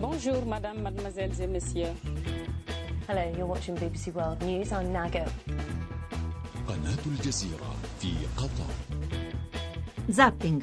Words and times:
Bonjour, 0.00 0.44
madame, 0.46 0.82
mademoiselles 0.82 1.40
et 1.40 1.46
messieurs. 1.46 1.92
Hello, 3.08 3.22
you're 3.36 3.46
watching 3.46 3.74
BBC 3.76 4.12
World 4.14 4.42
News. 4.42 4.72
I'm 4.72 4.92
Nago. 4.92 5.24
قناة 6.68 6.98
الجزيرة 7.06 7.74
في 8.00 8.12
قطر 8.36 8.70
Zapping. 10.10 10.62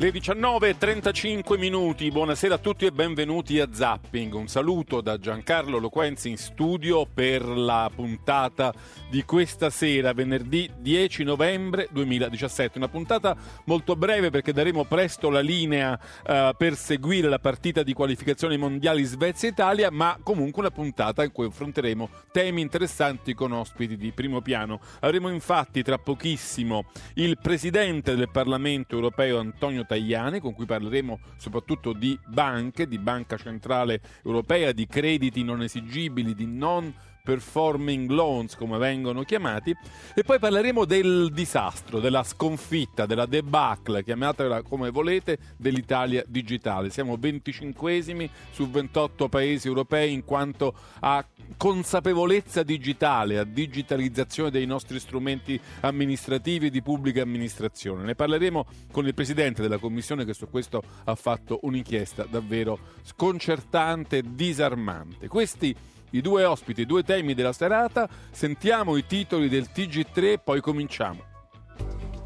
Le 0.00 0.12
19.35 0.12 1.58
minuti, 1.58 2.08
buonasera 2.12 2.54
a 2.54 2.58
tutti 2.58 2.86
e 2.86 2.92
benvenuti 2.92 3.58
a 3.58 3.66
Zapping. 3.68 4.32
Un 4.32 4.46
saluto 4.46 5.00
da 5.00 5.18
Giancarlo 5.18 5.78
Loquenzi 5.78 6.28
in 6.28 6.36
studio 6.36 7.04
per 7.04 7.44
la 7.44 7.90
puntata 7.92 8.72
di 9.10 9.24
questa 9.24 9.70
sera, 9.70 10.12
venerdì 10.12 10.70
10 10.78 11.24
novembre 11.24 11.88
2017. 11.90 12.78
Una 12.78 12.86
puntata 12.86 13.36
molto 13.64 13.96
breve 13.96 14.30
perché 14.30 14.52
daremo 14.52 14.84
presto 14.84 15.30
la 15.30 15.40
linea 15.40 15.98
eh, 16.24 16.54
per 16.56 16.76
seguire 16.76 17.28
la 17.28 17.40
partita 17.40 17.82
di 17.82 17.92
qualificazione 17.92 18.56
mondiali 18.56 19.02
Svezia-Italia, 19.02 19.90
ma 19.90 20.16
comunque 20.22 20.60
una 20.60 20.70
puntata 20.70 21.24
in 21.24 21.32
cui 21.32 21.46
affronteremo 21.46 22.08
temi 22.30 22.60
interessanti 22.60 23.34
con 23.34 23.50
ospiti 23.50 23.96
di 23.96 24.12
primo 24.12 24.42
piano. 24.42 24.78
Avremo 25.00 25.28
infatti 25.28 25.82
tra 25.82 25.98
pochissimo 25.98 26.84
il 27.14 27.36
presidente 27.42 28.14
del 28.14 28.30
Parlamento 28.30 28.94
europeo 28.94 29.40
Antonio 29.40 29.86
Tajani, 29.88 30.38
con 30.38 30.52
cui 30.52 30.66
parleremo 30.66 31.18
soprattutto 31.36 31.92
di 31.92 32.16
banche, 32.26 32.86
di 32.86 32.98
Banca 32.98 33.36
Centrale 33.38 34.00
Europea, 34.22 34.70
di 34.72 34.86
crediti 34.86 35.42
non 35.42 35.62
esigibili, 35.62 36.34
di 36.34 36.46
non 36.46 36.94
performing 37.28 38.08
loans 38.08 38.56
come 38.56 38.78
vengono 38.78 39.22
chiamati 39.22 39.76
e 40.14 40.22
poi 40.22 40.38
parleremo 40.38 40.86
del 40.86 41.30
disastro, 41.30 42.00
della 42.00 42.22
sconfitta, 42.22 43.04
della 43.04 43.26
debacle, 43.26 44.02
chiamatela 44.02 44.62
come 44.62 44.88
volete, 44.88 45.36
dell'Italia 45.58 46.24
digitale. 46.26 46.88
Siamo 46.88 47.16
25esimi 47.16 48.30
su 48.50 48.70
28 48.70 49.28
paesi 49.28 49.68
europei 49.68 50.14
in 50.14 50.24
quanto 50.24 50.74
a 51.00 51.22
consapevolezza 51.58 52.62
digitale, 52.62 53.36
a 53.36 53.44
digitalizzazione 53.44 54.50
dei 54.50 54.64
nostri 54.64 54.98
strumenti 54.98 55.60
amministrativi 55.80 56.68
e 56.68 56.70
di 56.70 56.80
pubblica 56.80 57.20
amministrazione. 57.20 58.04
Ne 58.04 58.14
parleremo 58.14 58.64
con 58.90 59.06
il 59.06 59.12
presidente 59.12 59.60
della 59.60 59.76
commissione 59.76 60.24
che 60.24 60.32
su 60.32 60.48
questo 60.48 60.82
ha 61.04 61.14
fatto 61.14 61.58
un'inchiesta 61.64 62.24
davvero 62.24 62.78
sconcertante 63.02 64.18
e 64.18 64.24
disarmante. 64.26 65.28
Questi 65.28 65.76
i 66.10 66.20
due 66.20 66.44
ospiti, 66.44 66.82
i 66.82 66.86
due 66.86 67.02
temi 67.02 67.34
della 67.34 67.52
serata, 67.52 68.08
sentiamo 68.30 68.96
i 68.96 69.06
titoli 69.06 69.48
del 69.48 69.68
TG3 69.74 70.38
poi 70.42 70.60
cominciamo. 70.60 71.28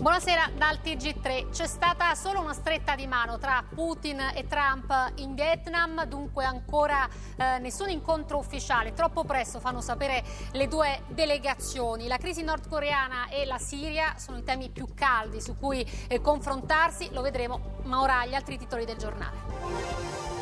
Buonasera 0.02 0.50
dal 0.56 0.80
TG3. 0.82 1.50
C'è 1.50 1.68
stata 1.68 2.12
solo 2.16 2.40
una 2.40 2.54
stretta 2.54 2.96
di 2.96 3.06
mano 3.06 3.38
tra 3.38 3.62
Putin 3.72 4.18
e 4.34 4.48
Trump 4.48 5.12
in 5.18 5.36
Vietnam, 5.36 6.04
dunque 6.06 6.44
ancora 6.44 7.08
eh, 7.36 7.60
nessun 7.60 7.88
incontro 7.88 8.36
ufficiale. 8.36 8.94
Troppo 8.94 9.22
presto 9.22 9.60
fanno 9.60 9.80
sapere 9.80 10.24
le 10.54 10.66
due 10.66 11.02
delegazioni. 11.06 12.08
La 12.08 12.16
crisi 12.16 12.42
nordcoreana 12.42 13.28
e 13.28 13.44
la 13.44 13.58
Siria 13.58 14.14
sono 14.18 14.38
i 14.38 14.42
temi 14.42 14.70
più 14.70 14.88
caldi 14.92 15.40
su 15.40 15.56
cui 15.56 15.88
eh, 16.08 16.20
confrontarsi, 16.20 17.10
lo 17.12 17.22
vedremo, 17.22 17.78
ma 17.84 18.00
ora 18.00 18.26
gli 18.26 18.34
altri 18.34 18.58
titoli 18.58 18.84
del 18.84 18.96
giornale. 18.96 20.41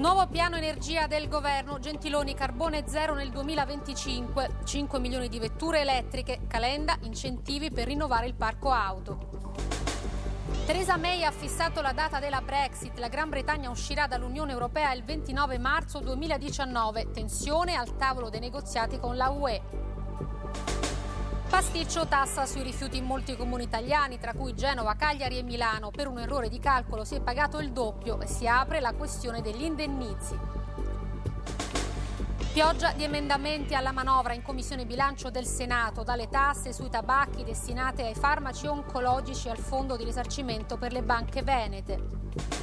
Nuovo 0.00 0.26
piano 0.28 0.56
energia 0.56 1.06
del 1.06 1.28
governo, 1.28 1.78
Gentiloni 1.78 2.32
carbone 2.32 2.84
zero 2.86 3.12
nel 3.12 3.28
2025, 3.28 4.60
5 4.64 4.98
milioni 4.98 5.28
di 5.28 5.38
vetture 5.38 5.80
elettriche, 5.80 6.46
Calenda, 6.48 6.96
incentivi 7.02 7.70
per 7.70 7.86
rinnovare 7.86 8.26
il 8.26 8.32
parco 8.32 8.70
auto. 8.70 9.18
Theresa 10.64 10.96
May 10.96 11.22
ha 11.22 11.30
fissato 11.30 11.82
la 11.82 11.92
data 11.92 12.18
della 12.18 12.40
Brexit, 12.40 12.98
la 12.98 13.08
Gran 13.08 13.28
Bretagna 13.28 13.68
uscirà 13.68 14.06
dall'Unione 14.06 14.52
Europea 14.52 14.94
il 14.94 15.04
29 15.04 15.58
marzo 15.58 15.98
2019, 15.98 17.10
tensione 17.10 17.74
al 17.74 17.98
tavolo 17.98 18.30
dei 18.30 18.40
negoziati 18.40 18.98
con 18.98 19.18
la 19.18 19.28
UE. 19.28 19.60
Pasticcio 21.50 22.06
tassa 22.06 22.46
sui 22.46 22.62
rifiuti 22.62 22.96
in 22.96 23.04
molti 23.04 23.36
comuni 23.36 23.64
italiani, 23.64 24.20
tra 24.20 24.32
cui 24.32 24.54
Genova, 24.54 24.94
Cagliari 24.94 25.36
e 25.36 25.42
Milano. 25.42 25.90
Per 25.90 26.06
un 26.06 26.20
errore 26.20 26.48
di 26.48 26.60
calcolo 26.60 27.04
si 27.04 27.16
è 27.16 27.20
pagato 27.20 27.58
il 27.58 27.72
doppio 27.72 28.20
e 28.20 28.26
si 28.28 28.46
apre 28.46 28.78
la 28.78 28.94
questione 28.94 29.42
degli 29.42 29.64
indennizi. 29.64 30.38
Pioggia 32.52 32.92
di 32.92 33.02
emendamenti 33.02 33.74
alla 33.74 33.90
manovra 33.90 34.32
in 34.32 34.42
Commissione 34.42 34.86
Bilancio 34.86 35.28
del 35.30 35.44
Senato, 35.44 36.04
dalle 36.04 36.28
tasse 36.28 36.72
sui 36.72 36.88
tabacchi 36.88 37.42
destinate 37.42 38.04
ai 38.04 38.14
farmaci 38.14 38.68
oncologici 38.68 39.48
al 39.48 39.58
fondo 39.58 39.96
di 39.96 40.04
risarcimento 40.04 40.76
per 40.76 40.92
le 40.92 41.02
banche 41.02 41.42
venete. 41.42 42.59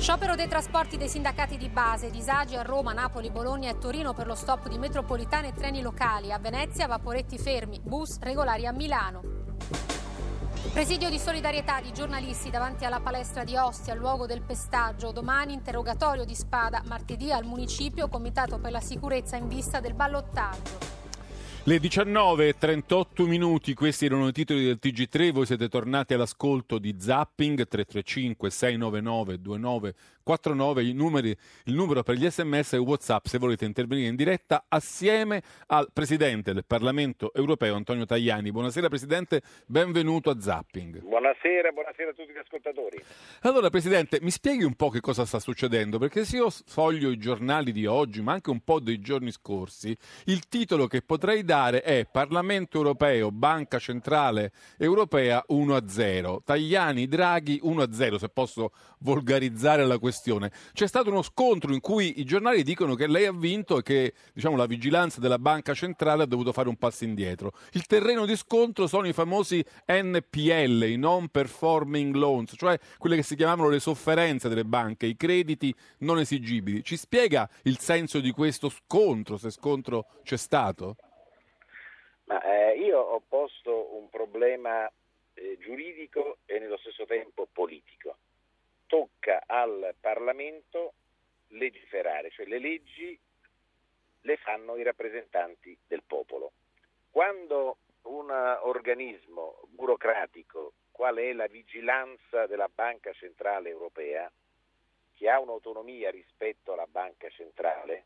Sciopero 0.00 0.34
dei 0.34 0.48
trasporti 0.48 0.96
dei 0.96 1.10
sindacati 1.10 1.58
di 1.58 1.68
base, 1.68 2.10
disagi 2.10 2.56
a 2.56 2.62
Roma, 2.62 2.94
Napoli, 2.94 3.30
Bologna 3.30 3.68
e 3.68 3.76
Torino 3.76 4.14
per 4.14 4.26
lo 4.26 4.34
stop 4.34 4.66
di 4.66 4.78
metropolitane 4.78 5.48
e 5.48 5.52
treni 5.52 5.82
locali, 5.82 6.32
a 6.32 6.38
Venezia 6.38 6.86
vaporetti 6.86 7.36
fermi, 7.36 7.78
bus 7.82 8.18
regolari 8.20 8.66
a 8.66 8.72
Milano. 8.72 9.20
Presidio 10.72 11.10
di 11.10 11.18
solidarietà 11.18 11.82
di 11.82 11.92
giornalisti 11.92 12.48
davanti 12.48 12.86
alla 12.86 13.00
palestra 13.00 13.44
di 13.44 13.56
Ostia, 13.56 13.92
luogo 13.92 14.24
del 14.24 14.40
pestaggio. 14.40 15.12
Domani 15.12 15.52
interrogatorio 15.52 16.24
di 16.24 16.34
spada, 16.34 16.80
martedì 16.86 17.30
al 17.30 17.44
municipio, 17.44 18.08
comitato 18.08 18.58
per 18.58 18.72
la 18.72 18.80
sicurezza 18.80 19.36
in 19.36 19.48
vista 19.48 19.80
del 19.80 19.92
ballottaggio. 19.92 20.99
Le 21.64 21.76
19.38 21.76 23.26
minuti, 23.26 23.74
questi 23.74 24.06
erano 24.06 24.28
i 24.28 24.32
titoli 24.32 24.64
del 24.64 24.78
TG3, 24.80 25.30
voi 25.30 25.44
siete 25.44 25.68
tornati 25.68 26.14
all'ascolto 26.14 26.78
di 26.78 26.96
Zapping 26.98 27.68
335 27.68 28.50
699 28.50 29.94
2949, 30.30 30.82
il, 30.82 30.94
numeri, 30.94 31.36
il 31.64 31.74
numero 31.74 32.02
per 32.02 32.14
gli 32.14 32.28
sms 32.28 32.74
e 32.74 32.76
Whatsapp 32.76 33.26
se 33.26 33.38
volete 33.38 33.64
intervenire 33.64 34.08
in 34.08 34.16
diretta 34.16 34.66
assieme 34.68 35.42
al 35.66 35.90
Presidente 35.92 36.52
del 36.52 36.64
Parlamento 36.64 37.32
europeo 37.34 37.74
Antonio 37.74 38.06
Tajani. 38.06 38.52
Buonasera 38.52 38.88
Presidente, 38.88 39.42
benvenuto 39.66 40.30
a 40.30 40.40
Zapping. 40.40 41.00
Buonasera, 41.00 41.70
buonasera 41.72 42.10
a 42.10 42.12
tutti 42.12 42.32
gli 42.32 42.38
ascoltatori. 42.38 43.02
Allora 43.42 43.70
Presidente, 43.70 44.18
mi 44.20 44.30
spieghi 44.30 44.62
un 44.62 44.74
po' 44.74 44.90
che 44.90 45.00
cosa 45.00 45.24
sta 45.24 45.40
succedendo, 45.40 45.98
perché 45.98 46.24
se 46.24 46.36
io 46.36 46.50
sfoglio 46.50 47.10
i 47.10 47.18
giornali 47.18 47.72
di 47.72 47.86
oggi, 47.86 48.22
ma 48.22 48.32
anche 48.32 48.50
un 48.50 48.60
po' 48.60 48.78
dei 48.78 49.00
giorni 49.00 49.32
scorsi, 49.32 49.96
il 50.26 50.48
titolo 50.48 50.86
che 50.86 51.02
potrei 51.02 51.44
dare 51.44 51.82
è 51.82 52.06
Parlamento 52.10 52.76
europeo, 52.76 53.32
Banca 53.32 53.78
Centrale 53.78 54.52
Europea 54.78 55.44
1-0, 55.48 56.38
Tajani, 56.44 57.06
Draghi 57.08 57.60
1-0, 57.64 58.16
se 58.16 58.28
posso 58.28 58.72
volgarizzare 59.00 59.84
la 59.84 59.98
questione. 59.98 60.18
C'è 60.72 60.86
stato 60.86 61.10
uno 61.10 61.22
scontro 61.22 61.72
in 61.72 61.80
cui 61.80 62.20
i 62.20 62.24
giornali 62.24 62.62
dicono 62.62 62.94
che 62.94 63.06
lei 63.06 63.26
ha 63.26 63.32
vinto 63.32 63.78
e 63.78 63.82
che 63.82 64.12
diciamo, 64.32 64.56
la 64.56 64.66
vigilanza 64.66 65.20
della 65.20 65.38
Banca 65.38 65.72
Centrale 65.74 66.24
ha 66.24 66.26
dovuto 66.26 66.52
fare 66.52 66.68
un 66.68 66.76
passo 66.76 67.04
indietro. 67.04 67.52
Il 67.72 67.86
terreno 67.86 68.26
di 68.26 68.36
scontro 68.36 68.86
sono 68.86 69.06
i 69.06 69.12
famosi 69.12 69.64
NPL, 69.86 70.84
i 70.84 70.96
non 70.96 71.28
performing 71.28 72.14
loans, 72.14 72.54
cioè 72.56 72.78
quelle 72.98 73.16
che 73.16 73.22
si 73.22 73.36
chiamavano 73.36 73.68
le 73.68 73.80
sofferenze 73.80 74.48
delle 74.48 74.64
banche, 74.64 75.06
i 75.06 75.16
crediti 75.16 75.74
non 75.98 76.18
esigibili. 76.18 76.82
Ci 76.84 76.96
spiega 76.96 77.48
il 77.62 77.78
senso 77.78 78.20
di 78.20 78.30
questo 78.30 78.68
scontro, 78.68 79.36
se 79.36 79.50
scontro 79.50 80.06
c'è 80.22 80.36
stato? 80.36 80.96
Ma, 82.24 82.40
eh, 82.42 82.78
io 82.78 83.00
ho 83.00 83.22
posto 83.26 83.96
un 83.96 84.08
problema 84.08 84.90
eh, 85.34 85.58
giuridico 85.60 86.38
e 86.46 86.58
nello 86.58 86.76
stesso 86.78 87.04
tempo 87.06 87.48
politico. 87.50 88.16
Tocca 88.90 89.44
al 89.46 89.94
Parlamento 90.00 90.94
legiferare, 91.50 92.28
cioè 92.30 92.44
le 92.46 92.58
leggi 92.58 93.16
le 94.22 94.36
fanno 94.38 94.76
i 94.76 94.82
rappresentanti 94.82 95.78
del 95.86 96.02
popolo. 96.04 96.50
Quando 97.08 97.76
un 98.02 98.30
organismo 98.30 99.60
burocratico, 99.68 100.72
quale 100.90 101.30
è 101.30 101.32
la 101.32 101.46
vigilanza 101.46 102.46
della 102.46 102.68
Banca 102.68 103.12
Centrale 103.12 103.68
Europea, 103.68 104.28
che 105.14 105.30
ha 105.30 105.38
un'autonomia 105.38 106.10
rispetto 106.10 106.72
alla 106.72 106.88
Banca 106.90 107.28
Centrale, 107.30 108.04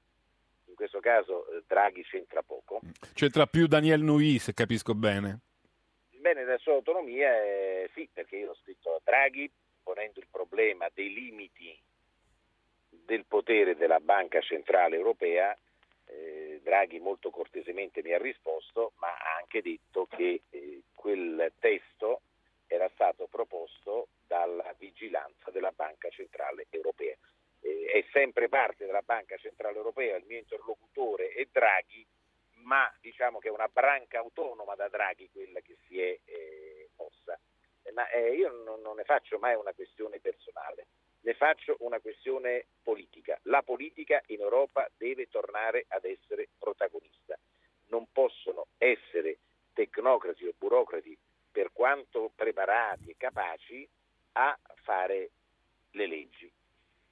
in 0.67 0.75
questo 0.75 1.01
caso 1.01 1.49
eh, 1.49 1.63
Draghi 1.67 2.03
c'entra 2.03 2.43
poco. 2.43 2.81
C'entra 3.15 3.47
più 3.47 3.67
Daniel 3.67 4.03
Nui, 4.03 4.39
se 4.39 4.53
capisco 4.53 4.95
bene. 4.95 5.39
Bene, 6.11 6.45
la 6.45 6.59
sua 6.59 6.75
autonomia 6.75 7.33
è 7.33 7.89
sì, 7.95 8.07
perché 8.13 8.37
io 8.37 8.51
ho 8.51 8.57
scritto 8.57 8.95
a 8.95 9.01
Draghi 9.03 9.51
ponendo 9.85 10.19
il 10.19 10.27
problema 10.29 10.89
dei 10.93 11.13
limiti 11.13 11.79
del 12.89 13.25
potere 13.27 13.77
della 13.77 14.01
Banca 14.01 14.41
Centrale 14.41 14.97
Europea. 14.97 15.57
Eh, 16.07 16.61
Draghi 16.65 16.99
molto 16.99 17.31
cortesemente 17.31 18.03
mi 18.03 18.13
ha 18.13 18.19
risposto, 18.19 18.93
ma 18.97 19.09
ha 19.09 19.37
anche 19.39 19.63
detto 19.63 20.07
che 20.07 20.43
eh, 20.51 20.83
quel 20.95 21.53
testo 21.61 22.23
era 22.67 22.91
stato 22.95 23.29
proposto 23.31 24.09
dalla 24.27 24.75
vigilanza 24.79 25.51
della 25.53 25.73
Banca 25.73 26.09
Centrale 26.09 26.67
Europea 26.71 27.15
eh, 27.65 27.87
è 27.87 28.05
sempre 28.13 28.49
parte 28.49 28.85
della 28.85 29.03
Banca 29.03 29.37
Centrale 29.39 29.77
Europea, 29.77 30.17
il 30.17 30.25
mio 30.27 30.39
interlocutore 30.39 31.31
è 31.31 31.47
Draghi, 31.51 32.07
ma 32.65 32.93
diciamo 33.01 33.39
che 33.39 33.49
è 33.49 33.51
una 33.51 33.69
branca 33.69 34.19
autonoma 34.19 34.75
da 34.75 34.89
Draghi 34.89 35.31
quella 35.33 35.61
che 35.61 35.77
si 35.87 36.01
è 36.01 36.19
eh, 36.25 36.91
mossa. 36.97 37.39
Ma 37.93 38.09
eh, 38.11 38.35
io 38.35 38.51
non, 38.65 38.81
non, 38.81 38.97
ne 38.97 39.05
faccio 39.05 39.39
mai 39.39 39.55
una 39.55 39.73
questione 39.73 40.19
personale. 40.21 40.87
ne 41.21 41.35
faccio 41.35 41.77
una 41.81 42.01
questione 42.01 42.67
politica. 42.83 43.39
La 43.45 43.63
politica 43.63 44.23
in 44.27 44.41
Europa 44.41 44.89
deve 44.97 45.29
tornare 45.29 45.87
ad 45.89 46.05
essere 46.05 46.49
protagonista. 46.59 47.39
Non 47.87 48.07
possono 48.13 48.67
essere 48.77 49.39
tecnocrati 49.73 50.47
o 50.47 50.53
burocrati, 50.59 51.17
per 51.51 51.71
quanto 51.73 52.31
preparati 52.35 53.11
e 53.11 53.15
capaci, 53.17 53.89
a 54.33 54.59
fare 54.83 55.31
le 55.93 56.07
leggi. 56.07 56.51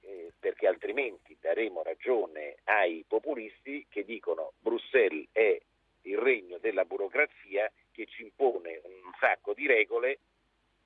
Eh, 0.01 0.33
perché 0.37 0.67
altrimenti 0.67 1.37
daremo 1.39 1.81
ragione 1.81 2.57
ai 2.65 3.05
populisti 3.07 3.85
che 3.89 4.03
dicono 4.03 4.51
Bruxelles 4.59 5.27
è 5.31 5.57
il 6.01 6.17
regno 6.17 6.57
della 6.57 6.83
burocrazia 6.83 7.71
che 7.91 8.05
ci 8.07 8.23
impone 8.23 8.81
un 8.83 9.11
sacco 9.19 9.53
di 9.53 9.65
regole 9.65 10.19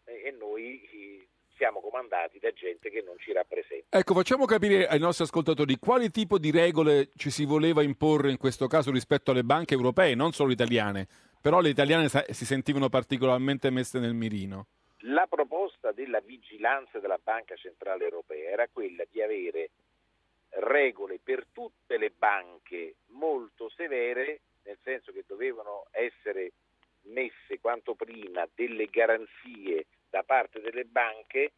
e 0.08 0.32
noi 0.32 1.26
siamo 1.56 1.82
comandati 1.82 2.40
da 2.40 2.52
gente 2.52 2.90
che 2.90 3.02
non 3.02 3.18
ci 3.18 3.34
rappresenta. 3.34 3.98
Ecco, 3.98 4.14
facciamo 4.14 4.46
capire 4.46 4.88
ai 4.88 5.00
nostri 5.00 5.24
ascoltatori 5.24 5.78
quali 5.78 6.12
tipo 6.12 6.38
di 6.38 6.52
regole 6.52 7.10
ci 7.16 7.30
si 7.30 7.46
voleva 7.46 7.82
imporre 7.82 8.30
in 8.30 8.38
questo 8.38 8.68
caso 8.68 8.92
rispetto 8.92 9.32
alle 9.32 9.44
banche 9.44 9.74
europee, 9.74 10.16
non 10.16 10.32
solo 10.32 10.52
italiane, 10.52 11.08
però 11.42 11.60
le 11.60 11.70
italiane 11.70 12.08
si 12.08 12.46
sentivano 12.46 12.90
particolarmente 12.90 13.70
messe 13.70 14.00
nel 14.00 14.14
mirino. 14.14 14.68
La 15.02 15.26
proposta 15.28 15.92
della 15.92 16.20
vigilanza 16.20 17.00
della 17.00 17.20
Banca 17.22 17.56
Centrale 17.56 18.04
Europea 18.04 18.52
era 18.52 18.68
quella 18.72 19.04
di 19.10 19.22
avere 19.22 19.70
regole 20.50 21.20
per 21.22 21.46
tutte 21.52 21.98
le 21.98 22.12
banche 22.16 22.96
molto 23.08 23.70
severe, 23.70 24.42
nel 24.64 24.78
senso 24.84 25.12
che 25.12 25.24
dovevano 25.26 25.86
essere 25.92 26.52
messe 27.04 27.60
quanto 27.62 27.96
prima 27.96 28.48
delle 28.54 28.88
garanzie 28.88 29.86
da 30.10 30.24
parte 30.24 30.62
delle 30.62 30.86
banche 30.86 31.52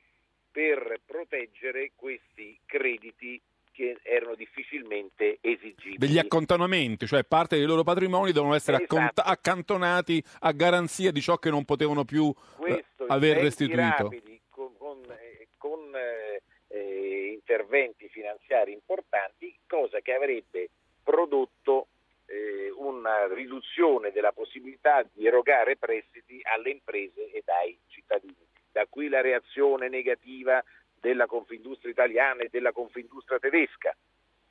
per 0.51 1.00
proteggere 1.06 1.92
questi 1.96 2.60
crediti 2.66 3.42
che 3.72 3.98
erano 4.04 4.36
difficilmente 4.36 5.38
esigibili. 5.40 5.98
Degli 5.98 6.18
accantonamenti, 6.18 7.07
cioè 7.07 7.24
parte 7.24 7.56
dei 7.56 7.66
loro 7.66 7.84
patrimoni 7.84 8.34
devono 8.34 8.54
essere 8.54 8.84
esatto. 8.84 9.22
accantonati 9.22 10.22
a 10.40 10.51
garanzia 10.51 11.12
di 11.12 11.22
ciò 11.22 11.38
che 11.38 11.50
non 11.50 11.63
potevano 11.63 12.04
più 12.04 12.34
eh, 12.66 12.84
aver 13.07 13.38
restituito. 13.38 14.04
Rapidi, 14.04 14.42
con, 14.50 14.75
con, 14.78 15.01
eh, 15.10 15.48
con 15.57 15.96
eh, 15.96 16.42
eh, 16.68 17.31
interventi 17.31 18.10
finanziari 18.10 18.74
importanti, 18.74 19.57
cosa 19.66 20.01
che 20.01 20.13
avrebbe 20.13 20.69
prodotto 21.01 21.88
eh, 22.30 22.72
una 22.76 23.28
riduzione 23.34 24.12
della 24.12 24.31
possibilità 24.31 25.04
di 25.12 25.26
erogare 25.26 25.78
prestiti 25.78 26.40
alle 26.44 26.70
imprese 26.70 27.31
e 27.31 27.44
ai 27.46 27.78
cittadini. 27.88 28.48
Da 28.72 28.86
qui 28.88 29.10
la 29.10 29.22
reazione 29.22 29.90
negativa 29.90 30.64
della 31.00 31.26
Confindustria 31.26 31.92
italiana 31.92 32.44
e 32.44 32.50
della 32.52 32.72
Confindustria 32.72 33.40
tedesca. 33.40 33.96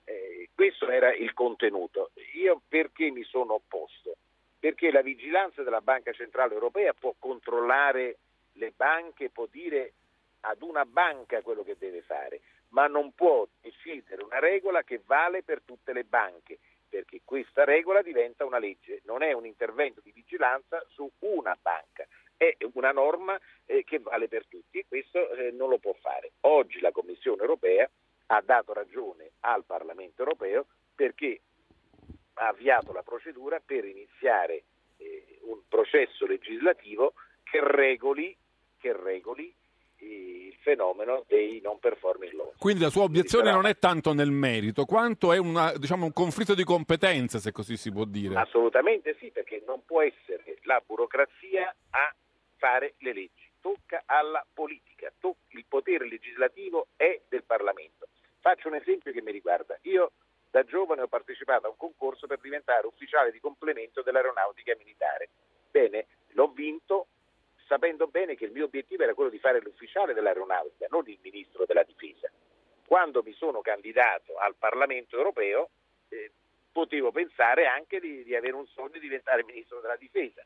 Eh, 0.05 0.49
questo 0.55 0.91
era 0.91 1.15
il 1.15 1.33
contenuto. 1.35 2.11
Io 2.35 2.61
perché 2.67 3.11
mi 3.11 3.23
sono 3.23 3.55
opposto? 3.55 4.17
Perché 4.59 4.91
la 4.91 5.03
vigilanza 5.03 5.63
della 5.63 5.81
Banca 5.81 6.13
Centrale 6.13 6.55
Europea 6.55 6.93
può 6.95 7.15
controllare 7.17 8.19
le 8.55 8.73
banche, 8.75 9.31
può 9.31 9.47
dire 9.49 9.93
ad 10.41 10.63
una 10.63 10.85
banca 10.85 11.43
quello 11.43 11.63
che 11.63 11.77
deve 11.79 12.03
fare, 12.03 12.41
ma 12.71 12.87
non 12.89 13.13
può 13.15 13.47
decidere 13.61 14.23
una 14.23 14.41
regola 14.41 14.83
che 14.83 15.01
vale 15.05 15.43
per 15.43 15.63
tutte 15.65 15.93
le 15.93 16.05
banche 16.05 16.59
perché 16.89 17.21
questa 17.25 17.65
regola 17.65 18.03
diventa 18.03 18.45
una 18.45 18.59
legge, 18.59 19.01
non 19.05 19.23
è 19.23 19.33
un 19.33 19.47
intervento 19.47 20.01
di 20.01 20.13
vigilanza 20.13 20.85
su 20.89 21.11
una 21.21 21.57
banca, 21.61 22.07
è 22.37 22.57
una 22.75 22.93
norma 22.93 23.39
eh, 23.67 23.85
che 23.85 23.99
vale 23.99 24.29
per 24.29 24.47
tutti 24.47 24.79
e 24.79 24.87
questo 24.89 25.31
eh, 25.33 25.51
non 25.51 25.69
lo 25.69 25.79
può 25.79 25.93
fare. 25.95 26.33
Oggi 26.41 26.81
la 26.81 26.93
Commissione 26.93 27.41
europea 27.41 27.89
ha 28.27 28.43
dato 28.43 28.73
ragione 28.73 29.33
al 29.41 29.65
Parlamento 29.65 30.23
europeo 30.23 30.67
perché 30.95 31.41
ha 32.35 32.49
avviato 32.49 32.93
la 32.93 33.03
procedura 33.03 33.61
per 33.65 33.85
iniziare 33.85 34.63
eh, 34.99 35.39
un 35.43 35.61
processo 35.69 36.27
legislativo 36.27 37.15
che 37.43 37.61
regoli, 37.63 38.37
che 38.79 38.93
regoli 38.93 39.53
fenomeno 40.69 41.25
dei 41.27 41.61
non 41.63 41.79
performing 41.79 42.33
loan. 42.33 42.51
Quindi 42.59 42.83
la 42.83 42.91
sua 42.91 43.05
obiezione 43.05 43.51
non 43.51 43.65
è 43.65 43.79
tanto 43.79 44.13
nel 44.13 44.31
merito, 44.31 44.85
quanto 44.85 45.33
è 45.33 45.39
una, 45.39 45.73
diciamo, 45.73 46.05
un 46.05 46.13
conflitto 46.13 46.55
di 46.55 46.65
competenze, 46.65 47.39
se 47.39 47.53
così 47.53 47.79
si 47.79 47.91
può 47.91 48.05
dire. 48.05 48.35
Assolutamente 48.35 49.17
sì, 49.19 49.31
perché 49.31 49.63
non 49.67 49.83
può 49.87 50.03
essere 50.03 50.59
la 50.65 50.83
burocrazia 50.85 51.75
a 51.91 52.15
fare 52.59 52.95
le 52.99 53.15
leggi, 53.15 53.49
tocca 53.63 54.03
alla 54.05 54.45
politica, 54.53 55.11
il 55.51 55.65
potere 55.67 56.07
legislativo 56.07 56.89
è 56.97 57.21
del 57.29 57.45
Parlamento. 57.45 58.09
Faccio 58.41 58.69
un 58.69 58.75
esempio 58.75 59.11
che 59.13 59.23
mi 59.23 59.33
riguarda. 59.33 59.79
Io 59.83 60.13
da 60.51 60.65
giovane 60.65 61.03
ho 61.03 61.09
partecipato 61.09 61.67
a 61.67 61.71
un 61.71 61.77
concorso 61.77 62.27
per 62.27 62.41
diventare 62.41 62.87
ufficiale 62.87 63.33
di 63.33 63.41
complemento 63.41 64.03
dell'aeronautica 64.03 64.75
militare. 64.79 65.31
Bene, 65.71 66.07
l'ho 66.33 66.49
vinto 66.49 67.07
sapendo 67.69 68.07
bene 68.07 68.35
che 68.35 68.47
il 68.47 68.53
mio 68.53 68.65
obiettivo 68.65 69.03
era 69.03 69.15
quello 69.15 69.31
di 69.31 69.39
fare 69.39 69.61
l'ufficiale 69.61 70.15
dell'aeronautica, 70.15 70.87
non 70.91 71.05
il 71.07 71.19
ministro 71.23 71.67
della 71.67 71.85
difesa. 71.85 72.29
Quando 72.87 73.23
mi 73.23 73.35
sono 73.35 73.61
candidato 73.61 74.37
al 74.39 74.55
Parlamento 74.59 75.17
europeo 75.17 75.69
eh, 76.09 76.33
potevo 76.73 77.13
pensare 77.13 77.67
anche 77.67 78.01
di, 78.01 78.25
di 78.25 78.35
avere 78.35 78.55
un 78.55 78.67
sogno 78.69 78.93
di 78.93 79.01
diventare 79.01 79.45
ministro 79.45 79.81
della 79.81 79.97
difesa. 79.97 80.43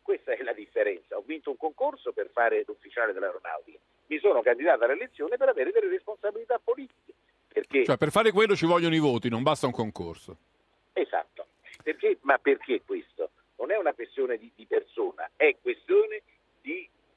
Questa 0.00 0.32
è 0.32 0.42
la 0.42 0.54
differenza. 0.54 1.16
Ho 1.16 1.22
vinto 1.24 1.50
un 1.50 1.58
concorso 1.58 2.12
per 2.12 2.30
fare 2.32 2.64
l'ufficiale 2.66 3.12
dell'aeronautica. 3.12 3.78
Mi 4.06 4.18
sono 4.18 4.40
candidato 4.40 4.84
all'elezione 4.84 5.36
per 5.36 5.48
avere 5.48 5.70
delle 5.70 5.88
responsabilità 5.88 6.58
politiche. 6.62 7.12
Perché... 7.48 7.84
Cioè, 7.84 7.98
per 7.98 8.10
fare 8.10 8.32
quello 8.32 8.56
ci 8.56 8.66
vogliono 8.66 8.94
i 8.94 8.98
voti, 8.98 9.28
non 9.28 9.42
basta 9.42 9.66
un 9.66 9.72
concorso. 9.72 10.36
Esatto. 10.94 11.46
Perché? 11.82 12.18
Ma 12.22 12.38
perché 12.38 12.82
questo? 12.84 13.30
Non 13.56 13.70
è 13.70 13.76
una 13.76 13.92
questione 13.92 14.36
di, 14.36 14.50
di 14.54 14.66
persona, 14.66 15.30
è 15.36 15.56
questione 15.60 16.22
di 16.24 16.33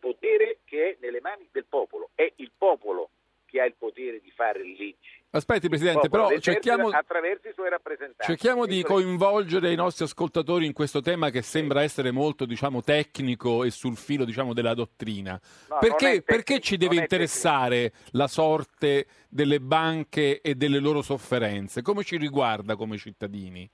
potere 0.08 0.60
che 0.64 0.92
è 0.92 0.98
nelle 1.02 1.20
mani 1.22 1.48
del 1.52 1.66
popolo. 1.68 2.12
È 2.16 2.32
il 2.38 2.52
popolo 2.58 3.10
che 3.46 3.62
ha 3.62 3.66
il 3.66 3.76
potere 3.78 4.20
di 4.22 4.32
fare 4.32 4.60
le 4.60 4.76
leggi. 4.78 5.16
Aspetti 5.30 5.68
Presidente, 5.68 6.10
però 6.10 6.38
cerchiamo, 6.40 6.90
attraverso 6.90 7.50
i 7.50 7.54
suoi 7.54 7.70
rappresentanti. 7.70 8.26
cerchiamo 8.26 8.66
di 8.66 8.82
coinvolgere 8.82 9.72
i 9.72 9.76
nostri 9.76 10.06
ascoltatori 10.06 10.66
in 10.66 10.74
questo 10.74 11.02
tema 11.02 11.30
che 11.30 11.42
sembra 11.42 11.82
essere 11.82 12.12
molto 12.12 12.46
diciamo, 12.46 12.82
tecnico 12.82 13.64
e 13.64 13.70
sul 13.70 13.98
filo 13.98 14.24
diciamo, 14.24 14.54
della 14.54 14.74
dottrina. 14.74 15.40
No, 15.70 15.78
perché, 15.80 16.06
tecnico, 16.06 16.26
perché, 16.26 16.60
ci 16.60 16.78
deve 16.78 16.96
interessare 16.96 17.92
la 18.12 18.28
sorte 18.28 19.08
delle 19.30 19.60
banche 19.60 20.42
e 20.42 20.56
delle 20.56 20.80
loro 20.80 21.02
sofferenze? 21.02 21.82
Come 21.82 22.04
ci 22.04 22.18
riguarda 22.18 22.76
come 22.76 22.98
cittadini? 22.98 23.70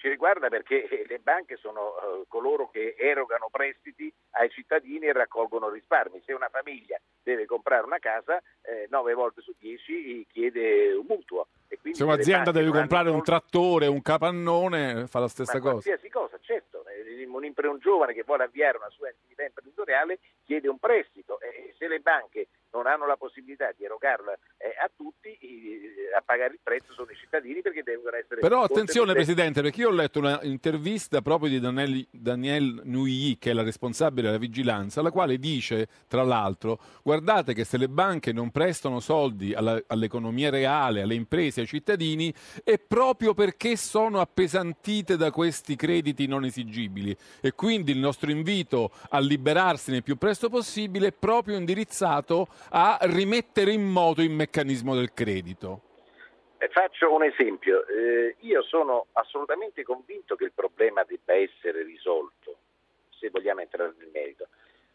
Ci 0.00 0.08
riguarda 0.08 0.48
perché 0.48 0.88
eh, 0.88 1.04
le 1.06 1.18
banche 1.18 1.56
sono 1.56 1.80
uh, 1.80 2.24
coloro 2.26 2.70
che 2.70 2.94
erogano 2.98 3.48
prestiti 3.50 4.10
ai 4.30 4.48
cittadini 4.48 5.06
e 5.06 5.12
raccolgono 5.12 5.68
risparmi. 5.68 6.22
Se 6.24 6.32
una 6.32 6.48
famiglia 6.48 6.98
deve 7.22 7.44
comprare 7.44 7.84
una 7.84 7.98
casa, 7.98 8.40
eh, 8.62 8.86
9 8.88 9.12
volte 9.12 9.42
su 9.42 9.52
10 9.58 10.26
chiede 10.32 10.92
un 10.94 11.04
mutuo. 11.06 11.48
Se 11.92 12.02
un'azienda 12.02 12.50
deve 12.50 12.70
comprare 12.70 13.10
un 13.10 13.22
trattore, 13.22 13.88
un 13.88 14.00
capannone, 14.00 15.06
fa 15.06 15.18
la 15.18 15.28
stessa 15.28 15.58
cosa. 15.58 15.72
Qualsiasi 15.72 16.08
cosa, 16.08 16.38
certo. 16.40 16.82
Eh, 16.86 17.26
un, 17.26 17.44
un 17.44 17.78
giovane 17.78 18.14
che 18.14 18.22
vuole 18.24 18.44
avviare 18.44 18.78
una 18.78 18.88
sua 18.88 19.10
attività 19.10 19.44
imprenditoriale 19.44 20.18
chiede 20.44 20.68
un 20.68 20.78
prestito 20.78 21.38
e 21.40 21.74
se 21.76 21.88
le 21.88 22.00
banche 22.00 22.48
non 22.72 22.86
hanno 22.86 23.06
la 23.06 23.16
possibilità 23.16 23.72
di 23.76 23.84
erogarla 23.84 24.32
eh, 24.56 24.74
a 24.82 24.90
tutti, 24.94 25.28
eh, 25.28 26.16
a 26.16 26.22
pagare 26.24 26.54
il 26.54 26.60
prezzo 26.62 26.92
sono 26.92 27.10
i 27.10 27.16
cittadini 27.16 27.60
perché 27.62 27.82
devono 27.82 28.16
essere... 28.16 28.40
Però 28.40 28.62
attenzione 28.62 29.12
Presidente, 29.12 29.62
perché 29.62 29.80
io 29.80 29.88
ho 29.88 29.92
letto 29.92 30.18
un'intervista 30.20 31.20
proprio 31.20 31.50
di 31.50 31.60
Daniel, 31.60 32.06
Daniel 32.10 32.80
Nuyi, 32.84 33.38
che 33.38 33.50
è 33.50 33.52
la 33.52 33.62
responsabile 33.62 34.28
della 34.28 34.38
vigilanza, 34.38 35.02
la 35.02 35.10
quale 35.10 35.38
dice, 35.38 35.88
tra 36.06 36.22
l'altro, 36.22 36.78
guardate 37.02 37.54
che 37.54 37.64
se 37.64 37.76
le 37.76 37.88
banche 37.88 38.32
non 38.32 38.50
prestano 38.50 39.00
soldi 39.00 39.52
alla, 39.54 39.80
all'economia 39.86 40.50
reale, 40.50 41.02
alle 41.02 41.14
imprese, 41.14 41.60
ai 41.60 41.66
cittadini, 41.66 42.32
è 42.62 42.78
proprio 42.78 43.34
perché 43.34 43.76
sono 43.76 44.20
appesantite 44.20 45.16
da 45.16 45.30
questi 45.30 45.76
crediti 45.76 46.26
non 46.26 46.44
esigibili. 46.44 47.16
E 47.40 47.52
quindi 47.52 47.92
il 47.92 47.98
nostro 47.98 48.30
invito 48.30 48.90
a 49.10 49.18
liberarsene 49.18 49.98
il 49.98 50.02
più 50.02 50.16
presto 50.16 50.48
possibile 50.48 51.08
è 51.08 51.12
proprio 51.12 51.56
indirizzato 51.56 52.48
a 52.70 52.98
rimettere 53.02 53.72
in 53.72 53.84
moto 53.84 54.22
il 54.22 54.30
meccanismo 54.30 54.94
del 54.94 55.12
credito? 55.12 55.82
Eh, 56.58 56.68
faccio 56.68 57.12
un 57.12 57.24
esempio. 57.24 57.86
Eh, 57.86 58.36
io 58.40 58.62
sono 58.62 59.06
assolutamente 59.12 59.82
convinto 59.82 60.36
che 60.36 60.44
il 60.44 60.52
problema 60.52 61.02
debba 61.04 61.34
essere 61.34 61.82
risolto, 61.82 62.56
se 63.18 63.30
vogliamo 63.30 63.60
entrare 63.60 63.94
nel 63.98 64.10
merito. 64.12 64.48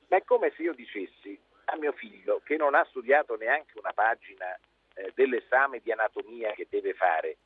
Ma 0.08 0.18
è 0.18 0.24
come 0.24 0.54
se 0.56 0.62
io 0.62 0.74
dicessi 0.74 1.38
a 1.66 1.76
mio 1.78 1.92
figlio 1.94 2.42
che 2.44 2.56
non 2.58 2.76
ha 2.76 2.86
studiato 2.90 3.36
neanche 3.36 3.80
una 3.80 3.94
pagina 3.94 4.58
eh, 4.94 5.12
dell'esame 5.16 5.80
di 5.82 5.92
anatomia 5.92 6.52
che 6.52 6.68
deve 6.70 6.94
fare. 6.94 7.38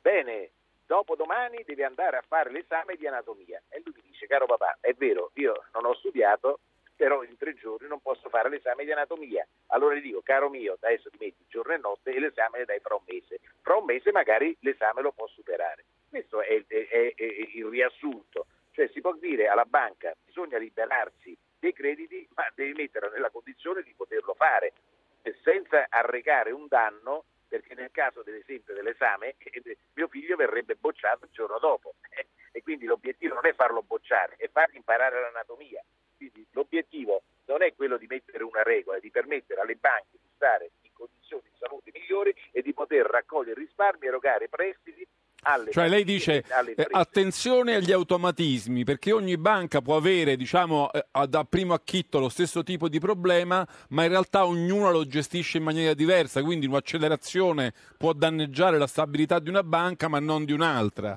Bene, 0.00 0.50
dopo 0.84 1.14
domani 1.14 1.62
deve 1.64 1.84
andare 1.84 2.16
a 2.16 2.24
fare 2.26 2.50
l'esame 2.50 2.96
di 2.96 3.06
anatomia. 3.06 3.62
E 3.68 3.80
lui 3.84 3.94
mi 3.94 4.02
dice, 4.10 4.26
caro 4.26 4.46
papà, 4.46 4.78
è 4.80 4.92
vero, 4.94 5.30
io 5.34 5.64
non 5.74 5.84
ho 5.84 5.94
studiato, 5.94 6.60
però 6.98 7.22
in 7.22 7.36
tre 7.36 7.54
giorni 7.54 7.86
non 7.86 8.00
posso 8.00 8.28
fare 8.28 8.48
l'esame 8.48 8.84
di 8.84 8.90
anatomia. 8.90 9.46
Allora 9.68 9.94
gli 9.94 10.02
dico, 10.02 10.20
caro 10.20 10.50
mio, 10.50 10.76
adesso 10.80 11.08
ti 11.10 11.16
metti 11.20 11.44
giorno 11.46 11.72
e 11.72 11.78
notte 11.78 12.10
e 12.10 12.18
l'esame 12.18 12.58
le 12.58 12.64
dai 12.64 12.80
fra 12.80 12.96
un 12.96 13.04
mese. 13.06 13.38
Fra 13.62 13.76
un 13.76 13.84
mese 13.84 14.10
magari 14.10 14.54
l'esame 14.62 15.00
lo 15.00 15.12
può 15.12 15.28
superare. 15.28 15.84
Questo 16.08 16.40
è, 16.40 16.66
è, 16.66 16.88
è, 16.88 17.14
il 17.54 17.66
riassunto. 17.66 18.46
Cioè 18.72 18.88
si 18.88 19.00
può 19.00 19.14
dire 19.14 19.46
alla 19.46 19.64
banca 19.64 20.12
bisogna 20.24 20.58
liberarsi 20.58 21.38
dei 21.60 21.72
crediti, 21.72 22.28
ma 22.34 22.44
devi 22.56 22.72
metterla 22.72 23.10
nella 23.10 23.30
condizione 23.30 23.82
di 23.82 23.94
poterlo 23.96 24.34
fare, 24.34 24.72
senza 25.44 25.86
arrecare 25.88 26.50
un 26.50 26.66
danno 26.66 27.26
perché 27.46 27.74
nel 27.74 27.90
caso 27.92 28.22
dell'esempio 28.22 28.74
dell'esame 28.74 29.36
eh, 29.38 29.78
mio 29.94 30.08
figlio 30.08 30.36
verrebbe 30.36 30.74
bocciato 30.74 31.24
il 31.24 31.30
giorno 31.32 31.58
dopo 31.58 31.94
eh, 32.10 32.26
e 32.52 32.62
quindi 32.62 32.86
l'obiettivo 32.86 33.34
non 33.34 33.46
è 33.46 33.54
farlo 33.54 33.82
bocciare, 33.82 34.34
è 34.36 34.48
fargli 34.48 34.76
imparare 34.76 35.20
l'anatomia. 35.20 35.82
Quindi 36.18 36.44
l'obiettivo 36.50 37.22
non 37.46 37.62
è 37.62 37.72
quello 37.74 37.96
di 37.96 38.06
mettere 38.06 38.42
una 38.42 38.62
regola, 38.62 38.98
è 38.98 39.00
di 39.00 39.10
permettere 39.10 39.60
alle 39.60 39.76
banche 39.76 40.18
di 40.20 40.28
stare 40.34 40.72
in 40.82 40.90
condizioni 40.92 41.44
di 41.44 41.56
salute 41.58 41.90
migliori 41.94 42.34
e 42.50 42.60
di 42.60 42.74
poter 42.74 43.06
raccogliere 43.06 43.60
risparmi, 43.60 44.06
erogare 44.06 44.48
prestiti 44.48 45.06
alle 45.42 45.70
cioè 45.70 45.88
lei 45.88 46.02
dice 46.02 46.42
eh, 46.74 46.86
attenzione 46.90 47.76
agli 47.76 47.92
automatismi 47.92 48.82
perché 48.82 49.12
ogni 49.12 49.36
banca 49.36 49.80
può 49.80 49.96
avere 49.96 50.36
diciamo 50.36 50.90
eh, 50.90 51.04
da 51.28 51.44
primo 51.44 51.74
acchitto 51.74 52.18
lo 52.18 52.28
stesso 52.28 52.64
tipo 52.64 52.88
di 52.88 52.98
problema 52.98 53.66
ma 53.90 54.02
in 54.02 54.08
realtà 54.08 54.46
ognuno 54.46 54.90
lo 54.90 55.06
gestisce 55.06 55.58
in 55.58 55.64
maniera 55.64 55.94
diversa 55.94 56.42
quindi 56.42 56.66
un'accelerazione 56.66 57.72
può 57.96 58.12
danneggiare 58.12 58.78
la 58.78 58.88
stabilità 58.88 59.38
di 59.38 59.48
una 59.48 59.62
banca 59.62 60.08
ma 60.08 60.18
non 60.18 60.44
di 60.44 60.52
un'altra. 60.52 61.16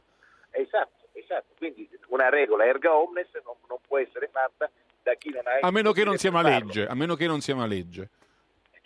Esatto, 0.51 1.00
esatto. 1.31 1.53
Quindi 1.57 1.89
una 2.07 2.29
regola 2.29 2.65
erga 2.65 2.93
omnes 2.93 3.29
non, 3.45 3.55
non 3.67 3.79
può 3.87 3.97
essere 3.97 4.27
fatta 4.31 4.69
da 5.01 5.15
chi 5.15 5.29
non 5.29 5.43
ha... 5.45 5.59
a 5.61 5.71
meno 5.71 5.91
che 5.91 6.03
non 6.03 6.13
il 6.13 6.19
sia 6.19 6.29
una 6.29 6.43
legge 6.43 6.85
a 6.85 6.93
meno 6.93 7.15
che 7.15 7.25
non 7.25 7.41
sia 7.41 7.55
una 7.55 7.65
legge 7.65 8.09
farlo. 8.11 8.19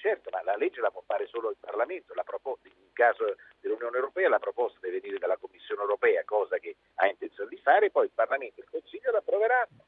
Certo, 0.06 0.30
ma 0.32 0.44
la 0.44 0.56
legge 0.56 0.82
la 0.82 0.92
può 0.92 1.02
fare 1.06 1.26
solo 1.26 1.50
il 1.50 1.58
Parlamento. 1.60 2.14
La 2.14 2.24
proposta, 2.24 2.68
in 2.68 2.94
caso 2.94 3.36
dell'Unione 3.60 3.98
Europea 3.98 4.30
la 4.30 4.38
proposta 4.38 4.78
deve 4.80 5.00
venire 5.00 5.18
dalla 5.18 5.38
Commissione 5.38 5.82
Europea, 5.82 6.24
cosa 6.26 6.58
che 6.58 6.76
ha 6.96 7.08
intenzione 7.08 7.50
di 7.50 7.58
fare, 7.58 7.90
poi 7.90 8.06
il 8.06 8.12
Parlamento 8.14 8.62
e 8.62 8.64
il 8.64 8.70
Consiglio 8.70 9.12
l'approveranno. 9.12 9.84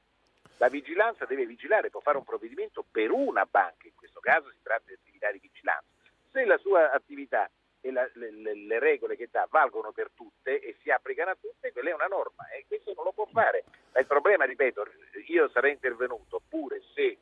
La 0.58 0.70
vigilanza 0.70 1.26
deve 1.26 1.46
vigilare, 1.46 1.92
può 1.92 2.00
fare 2.00 2.18
un 2.18 2.24
provvedimento 2.24 2.84
per 2.90 3.12
una 3.12 3.46
banca, 3.46 3.86
in 3.86 3.94
questo 3.96 4.20
caso 4.20 4.50
si 4.50 4.58
tratta 4.64 4.86
di 4.88 4.94
attività 4.94 5.32
di 5.32 5.38
vigilanza. 5.40 5.86
Se 6.32 6.44
la 6.46 6.58
sua 6.58 6.92
attività 6.92 7.48
e 7.82 7.92
la- 7.92 8.10
le, 8.14 8.32
le- 8.32 8.56
le 8.56 8.80
regole 8.80 9.16
che 9.16 9.30
dà 9.32 9.48
valgono 9.50 9.92
per 9.92 10.10
tutte 10.14 10.60
e 10.60 10.76
si 10.82 10.90
applicano 10.90 11.32
a 11.32 11.38
tutte, 11.40 11.72
quella 11.72 11.90
è 11.92 11.94
una 11.94 12.08
norma 12.08 12.50
e 12.50 12.66
questo 12.68 12.94
non 12.96 13.06
lo 13.06 13.12
può 13.12 13.28
fare. 13.32 13.64
Ma 13.94 14.00
il 14.00 14.08
problema, 14.08 14.46
ripeto, 14.46 14.86
io 15.28 15.50
sarei 15.54 15.74
intervenuto 15.74 16.42
pure 16.50 16.82
se 16.94 17.18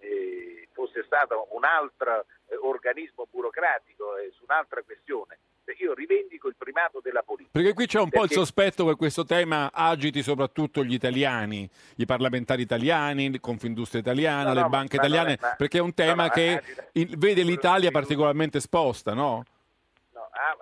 eh, 0.00 0.68
fosse 0.72 1.02
stato 1.04 1.48
un 1.52 1.64
altro 1.64 2.24
eh, 2.48 2.56
organismo 2.56 3.26
burocratico 3.30 4.16
eh, 4.16 4.30
su 4.36 4.44
un'altra 4.48 4.82
questione. 4.82 5.38
Io 5.80 5.92
rivendico 5.92 6.48
il 6.48 6.54
primato 6.56 7.00
della 7.02 7.22
politica. 7.22 7.50
Perché 7.52 7.74
qui 7.74 7.86
c'è 7.86 7.98
un 8.00 8.08
po' 8.08 8.22
il 8.22 8.28
Perché- 8.28 8.34
sospetto 8.42 8.86
che 8.86 8.94
questo 8.96 9.24
tema 9.26 9.70
agiti 9.70 10.22
soprattutto 10.22 10.82
gli 10.82 10.94
italiani, 10.94 11.68
i 11.96 12.06
parlamentari 12.06 12.62
italiani, 12.62 13.38
Confindustria 13.38 14.00
italiana, 14.00 14.48
No, 14.48 14.54
le 14.54 14.60
no, 14.62 14.68
banche 14.70 14.96
ma 14.96 15.02
non 15.02 15.10
italiane, 15.10 15.38
ma- 15.38 15.54
perché 15.56 15.76
è 15.76 15.80
un 15.82 15.88
no, 15.88 15.92
tema 15.94 16.24
no, 16.24 16.30
che 16.30 16.56
agita- 16.56 17.16
vede 17.18 17.42
l'Italia 17.42 17.90
particolarmente 17.90 18.56
esposta, 18.58 19.12
no? 19.12 19.44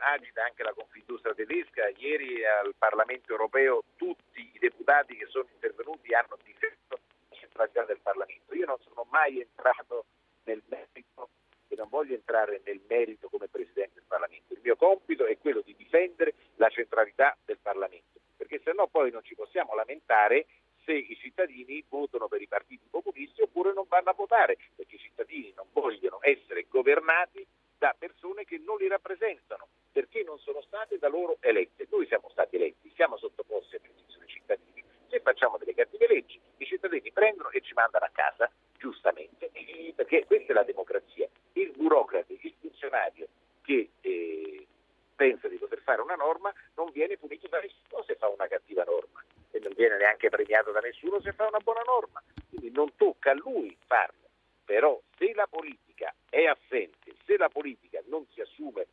Agita 0.06 0.44
anche 0.44 0.62
la 0.62 0.72
Confindustria 0.72 1.34
tedesca. 1.34 1.88
Ieri 1.96 2.44
al 2.44 2.74
Parlamento 2.78 3.32
europeo 3.32 3.82
tutti 3.96 4.52
i 4.54 4.58
deputati 4.60 5.16
che 5.16 5.26
sono 5.26 5.48
intervenuti 5.52 6.14
hanno 6.14 6.38
difeso 6.44 7.00
la 7.28 7.36
centralità 7.36 7.84
del 7.84 7.98
Parlamento. 8.00 8.54
Io 8.54 8.66
non 8.66 8.78
sono 8.86 9.04
mai 9.10 9.40
entrato 9.40 10.04
nel 10.44 10.62
merito 10.68 11.30
e 11.66 11.74
non 11.74 11.88
voglio 11.88 12.14
entrare 12.14 12.60
nel 12.64 12.80
merito 12.88 13.28
come 13.28 13.48
Presidente 13.48 13.94
del 13.94 14.04
Parlamento. 14.06 14.52
Il 14.52 14.60
mio 14.62 14.76
compito 14.76 15.26
è 15.26 15.36
quello 15.38 15.60
di 15.62 15.74
difendere 15.74 16.34
la 16.54 16.68
centralità 16.68 17.36
del 17.44 17.58
Parlamento, 17.58 18.20
perché 18.36 18.60
se 18.62 18.72
no 18.74 18.86
poi 18.86 19.10
non 19.10 19.24
ci 19.24 19.34
possiamo 19.34 19.74
lamentare 19.74 20.46
se 20.84 20.92
i 20.92 21.16
cittadini 21.16 21.84
votano 21.88 22.28
per 22.28 22.40
i 22.40 22.46
partiti 22.46 22.86
populisti 22.88 23.42
oppure 23.42 23.72
non 23.72 23.86
vanno 23.88 24.10
a 24.10 24.14
votare, 24.14 24.56
perché 24.76 24.94
i 24.94 25.00
cittadini 25.00 25.52
non 25.56 25.66
vogliono 25.72 26.20
essere 26.22 26.66
governati 26.68 27.44
da 27.78 27.94
persone 27.98 28.44
che 28.44 28.58
non 28.58 28.76
li 28.78 28.88
rappresentano, 28.88 29.68
perché 29.92 30.22
non 30.22 30.38
sono 30.38 30.60
state 30.62 30.98
da 30.98 31.08
loro 31.08 31.36
elette. 31.40 31.86
Noi 31.90 32.06
siamo 32.06 32.28
stati 32.30 32.56
eletti, 32.56 32.92
siamo 32.94 33.16
sottoposti 33.16 33.76
al 33.76 33.82
giudizio 33.82 34.18
dei 34.18 34.28
cittadini. 34.28 34.84
Se 35.08 35.20
facciamo 35.20 35.56
delle 35.58 35.74
cattive 35.74 36.06
leggi, 36.06 36.40
i 36.58 36.66
cittadini 36.66 37.10
prendono 37.12 37.50
e 37.50 37.60
ci 37.60 37.74
mandano 37.74 38.04
a 38.04 38.10
casa, 38.12 38.50
giustamente, 38.78 39.50
perché 39.94 40.24
questa 40.26 40.52
è 40.52 40.54
la 40.54 40.64
democrazia. 40.64 41.28
Il 41.52 41.72
burocrate, 41.76 42.36
il 42.40 42.54
funzionario 42.60 43.28
che 43.62 43.90
eh, 44.00 44.66
pensa 45.14 45.48
di 45.48 45.56
poter 45.56 45.80
fare 45.80 46.02
una 46.02 46.14
norma 46.14 46.52
non 46.74 46.90
viene 46.92 47.16
punito 47.16 47.48
da 47.48 47.58
nessuno 47.58 48.02
se 48.04 48.14
fa 48.16 48.28
una 48.28 48.46
cattiva 48.46 48.84
norma 48.84 49.24
e 49.50 49.58
non 49.60 49.72
viene 49.74 49.96
neanche 49.96 50.28
premiato 50.28 50.70
da 50.70 50.80
nessuno 50.80 51.20
se 51.20 51.32
fa 51.32 51.46
una 51.46 51.58
buona 51.58 51.82
norma. 51.84 52.22
Quindi 52.48 52.70
non 52.70 52.94
tocca 52.96 53.30
a 53.30 53.34
lui 53.34 53.76
farlo. 53.86 54.24
Però 54.64 55.00
se 55.16 55.32
la 55.34 55.46
politica 55.46 56.14
è 56.28 56.44
assente, 56.44 56.95
se 57.36 57.38
la 57.38 57.48
politica 57.50 58.00
non 58.06 58.26
si 58.32 58.40
assume 58.40 58.86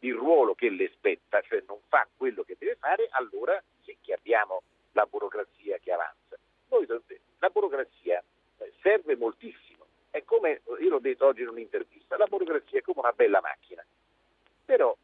il 0.00 0.14
ruolo 0.14 0.54
che 0.54 0.70
le 0.70 0.88
spetta, 0.94 1.40
cioè 1.42 1.64
non 1.66 1.80
fa 1.88 2.06
quello 2.16 2.44
che 2.44 2.56
deve 2.56 2.76
fare, 2.76 3.08
allora 3.10 3.60
sì 3.82 3.96
che 4.00 4.12
abbiamo 4.12 4.62
la 4.92 5.04
burocrazia 5.06 5.78
che 5.78 5.92
avanza. 5.92 6.38
Noi, 6.68 6.86
la 7.38 7.48
burocrazia 7.50 8.22
eh, 8.58 8.72
serve 8.80 9.16
moltissimo. 9.16 9.86
È 10.10 10.22
come, 10.22 10.62
io 10.80 10.88
l'ho 10.88 11.00
detto 11.00 11.26
oggi 11.26 11.42
in 11.42 11.48
un'intervista, 11.48 12.16
la 12.16 12.26
burocrazia 12.26 12.78
è 12.78 12.82
come 12.82 13.00
una 13.00 13.12
bella 13.12 13.40
macchina. 13.40 13.84
Però 14.64 14.96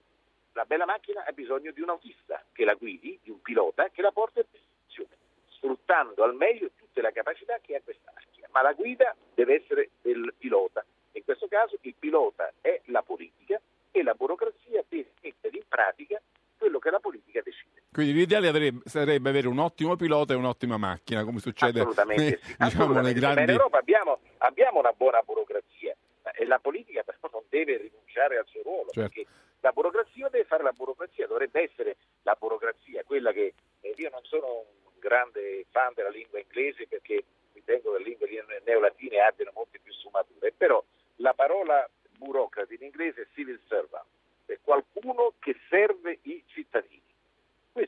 la 0.52 0.64
bella 0.64 0.84
macchina 0.84 1.24
ha 1.24 1.32
bisogno 1.32 1.72
di 1.72 1.80
un 1.80 1.88
autista 1.88 2.44
che 2.52 2.64
la 2.64 2.74
guidi, 2.74 3.18
di 3.22 3.30
un 3.30 3.42
pilota 3.42 3.88
che 3.90 4.02
la 4.02 4.12
porta 4.12 4.40
a 4.40 4.44
destinazione, 4.48 5.16
sfruttando 5.48 6.22
al 6.22 6.36
meglio 6.36 6.70
tutte 6.76 7.00
le 7.00 7.12
capacità 7.12 7.58
che 7.60 7.74
ha 7.74 7.80
questa 7.82 8.12
macchina. 8.14 8.46
Ma 8.52 8.62
la 8.62 8.72
guida 8.72 9.16
deve 9.34 9.56
essere 9.56 9.90
del 10.02 10.32
pilota. 10.38 10.84
In 11.16 11.24
questo 11.24 11.46
caso 11.46 11.76
il 11.82 11.94
pilota 11.96 12.52
è 12.60 12.80
la 12.86 13.02
politica 13.02 13.60
e 13.92 14.02
la 14.02 14.14
burocrazia 14.14 14.84
deve 14.88 15.12
mettere 15.22 15.56
in 15.56 15.62
pratica 15.68 16.20
quello 16.58 16.80
che 16.80 16.90
la 16.90 16.98
politica 16.98 17.40
decide. 17.40 17.82
Quindi 17.94 18.12
l'ideale 18.12 18.48
avrebbe- 18.48 18.82
sarebbe 18.86 19.28
avere 19.28 19.46
un 19.46 19.60
ottimo 19.60 19.94
pilota 19.94 20.32
e 20.32 20.36
un'ottima 20.36 20.76
macchina, 20.76 21.22
come 21.22 21.38
succede 21.38 21.78
Assolutamente 21.78 22.40
sì. 22.42 22.54
diciamo, 22.58 22.58
nei 22.58 22.66
assolutamente. 22.66 23.20
Ma 23.20 23.28
in 23.28 23.34
grandi... 23.34 23.52
Europa 23.52 23.78
abbiamo, 23.78 24.18
abbiamo 24.38 24.78
una 24.80 24.92
buona 24.96 25.22
burocrazia 25.22 25.94
e 26.34 26.44
la 26.44 26.58
politica 26.58 27.04
però 27.04 27.18
non 27.30 27.44
deve 27.48 27.76
rinunciare 27.76 28.36
al 28.36 28.46
suo 28.48 28.62
ruolo 28.62 28.90
Certo. 28.90 29.00
perché 29.00 29.26
la 29.60 29.70
burocrazia 29.70 30.28
deve 30.28 30.44
fare 30.44 30.64
la 30.64 30.72
burocrazia, 30.72 31.28
dovrebbe 31.28 31.62
essere 31.62 31.96
la 32.22 32.36
burocrazia 32.36 33.04
quella 33.04 33.30
che 33.30 33.54
eh, 33.80 33.94
io 33.96 34.10
non 34.10 34.24
sono 34.24 34.66
un 34.84 34.98
grande 34.98 35.64
fan 35.70 35.92
della 35.94 36.10
lingua 36.10 36.40
inglese 36.40 36.88
perché 36.88 37.24
ritengo 37.52 37.92
che 37.92 37.98
le 37.98 38.04
lingue 38.04 38.62
neolatine 38.64 39.20
abbiano 39.20 39.52
molte 39.54 39.78
più 39.80 39.92
sfumature, 39.92 40.52
però 40.56 40.82
la 41.16 41.32
parola 41.32 41.88
burocrate 42.18 42.74
in 42.74 42.82
inglese 42.82 43.22
è 43.22 43.26
civil 43.34 43.60
servant, 43.68 44.04
è 44.46 44.58
qualcuno 44.62 45.34
che 45.38 45.56
serve 45.68 46.18
i. 46.22 46.43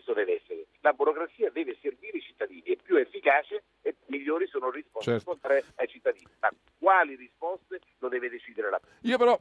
Questo 0.06 0.12
deve 0.12 0.40
essere. 0.40 0.66
La 0.82 0.92
burocrazia 0.92 1.50
deve 1.50 1.76
servire 1.82 2.18
i 2.18 2.20
cittadini, 2.20 2.62
è 2.62 2.76
più 2.76 2.94
efficace 2.94 3.64
e 3.82 3.96
migliori 4.06 4.46
sono 4.46 4.70
le 4.70 4.76
risposte 4.76 5.18
Certo. 5.18 5.36
ai 5.74 5.88
cittadini. 5.88 6.30
Ma 6.38 6.48
quali 6.78 7.16
risposte 7.16 7.80
lo 7.98 8.08
deve 8.08 8.28
decidere 8.30 8.70
la 8.70 8.80
Io 9.02 9.18
però 9.18 9.36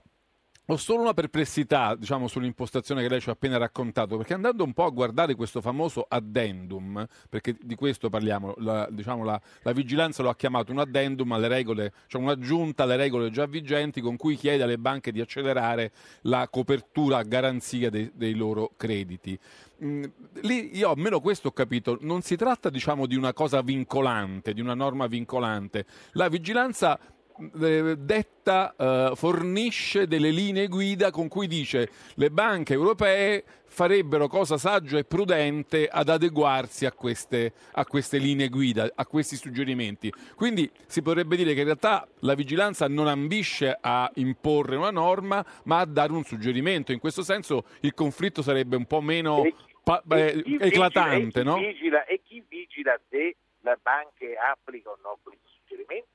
ho 0.68 0.78
solo 0.78 1.02
una 1.02 1.14
perplessità, 1.14 1.96
diciamo, 1.96 2.28
sull'impostazione 2.28 3.04
che 3.04 3.10
lei 3.10 3.22
ci 3.22 3.30
ha 3.30 3.34
appena 3.34 3.58
raccontato, 3.58 4.18
perché 4.18 4.34
andando 4.34 4.64
un 4.64 4.74
po' 4.74 4.86
a 4.86 4.90
guardare 4.90 5.36
questo 5.36 5.62
famoso 5.62 6.06
addendum, 6.08 7.06
perché 7.30 7.56
di 7.62 7.76
questo 7.76 8.10
parliamo, 8.10 8.56
la, 8.58 8.88
diciamo, 8.90 9.24
la, 9.24 9.40
la 9.62 9.72
vigilanza 9.74 10.24
lo 10.24 10.30
ha 10.30 10.36
chiamato 10.36 10.72
un 10.72 10.80
addendum 10.80 11.32
alle 11.34 11.48
regole, 11.48 11.94
cioè 12.08 12.22
un'aggiunta 12.22 12.84
alle 12.84 12.96
regole 12.96 13.30
già 13.30 13.46
vigenti 13.46 14.02
con 14.02 14.18
cui 14.18 14.36
chiede 14.36 14.64
alle 14.64 14.80
banche 14.80 15.12
di 15.12 15.22
accelerare 15.22 15.92
la 16.22 16.48
copertura 16.50 17.18
a 17.18 17.24
garanzia 17.24 17.92
dei, 17.92 18.12
dei 18.16 18.34
loro 18.34 18.72
crediti. 18.76 19.38
Mm, 19.84 20.04
lì 20.42 20.78
io 20.78 20.90
almeno 20.90 21.20
questo 21.20 21.50
ho 21.50 21.52
capito, 21.52 21.98
non 22.02 22.22
si 22.22 22.36
tratta 22.38 22.70
diciamo 22.70 23.06
di 23.06 23.16
una 23.16 23.34
cosa 23.34 23.62
vincolante, 23.62 24.54
di 24.54 24.62
una 24.62 24.74
norma 24.74 25.06
vincolante. 25.06 25.86
La 26.14 26.30
vigilanza 26.30 26.98
detta 27.38 28.74
eh, 28.78 29.12
fornisce 29.16 30.08
delle 30.08 30.30
linee 30.30 30.68
guida 30.68 31.12
con 31.12 31.28
cui 31.28 31.48
dice 31.48 31.90
le 32.16 32.30
banche 32.30 32.74
europee 32.74 33.44
farebbero 33.68 34.28
cosa 34.28 34.58
saggia 34.58 34.98
e 34.98 35.04
prudente 35.04 35.90
ad 35.90 36.08
adeguarsi 36.08 36.86
a 36.86 36.94
queste, 36.94 37.52
a 37.74 37.86
queste 37.86 38.20
linee 38.20 38.48
guida, 38.48 38.90
a 38.96 39.06
questi 39.06 39.36
suggerimenti. 39.36 40.14
Quindi 40.36 40.72
si 40.88 41.02
potrebbe 41.02 41.36
dire 41.36 41.54
che 41.54 41.60
in 41.60 41.66
realtà 41.66 42.08
la 42.20 42.36
vigilanza 42.36 42.88
non 42.88 43.08
ambisce 43.08 43.78
a 43.82 44.10
imporre 44.16 44.78
una 44.78 44.92
norma, 44.92 45.46
ma 45.64 45.80
a 45.80 45.86
dare 45.86 46.14
un 46.14 46.24
suggerimento. 46.24 46.94
In 46.94 47.00
questo 47.00 47.22
senso 47.22 47.66
il 47.82 47.94
conflitto 47.94 48.42
sarebbe 48.42 48.78
un 48.78 48.86
po' 48.86 49.02
meno 49.02 49.44
E- 49.44 49.54
pa- 49.84 50.02
e 50.10 50.44
eh, 50.46 50.58
eclatante, 50.68 51.42
vigila, 51.44 51.44
e 51.44 51.44
chi 51.44 51.44
no? 51.44 51.56
vigila- 51.58 52.06
e 52.06 52.22
chi 52.24 52.46
vigila 52.48 53.00
se 53.10 53.36
le 53.60 53.80
banche 53.82 54.36
applicano 54.38 55.20
questo 55.22 55.50
suggerimento? 55.60 56.15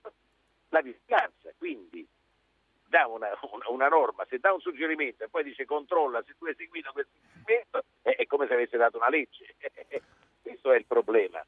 La 0.71 0.81
vigilanza, 0.81 1.53
quindi 1.57 2.07
dà 2.89 3.07
una, 3.07 3.31
una, 3.53 3.69
una, 3.69 3.89
norma, 3.89 4.27
se 4.29 4.39
dà 4.39 4.53
un 4.53 4.61
suggerimento 4.61 5.25
e 5.25 5.29
poi 5.29 5.45
dice 5.45 5.65
controlla 5.65 6.23
se 6.25 6.35
tu 6.37 6.47
hai 6.47 6.55
seguito 6.57 6.91
quel 6.93 7.07
suggerimento, 7.13 7.85
è, 8.03 8.17
è 8.17 8.27
come 8.27 8.47
se 8.47 8.55
avesse 8.55 8.77
dato 8.77 8.97
una 8.97 9.09
legge. 9.09 9.55
Questo 10.43 10.73
è 10.73 10.77
il 10.77 10.87
problema. 10.87 11.45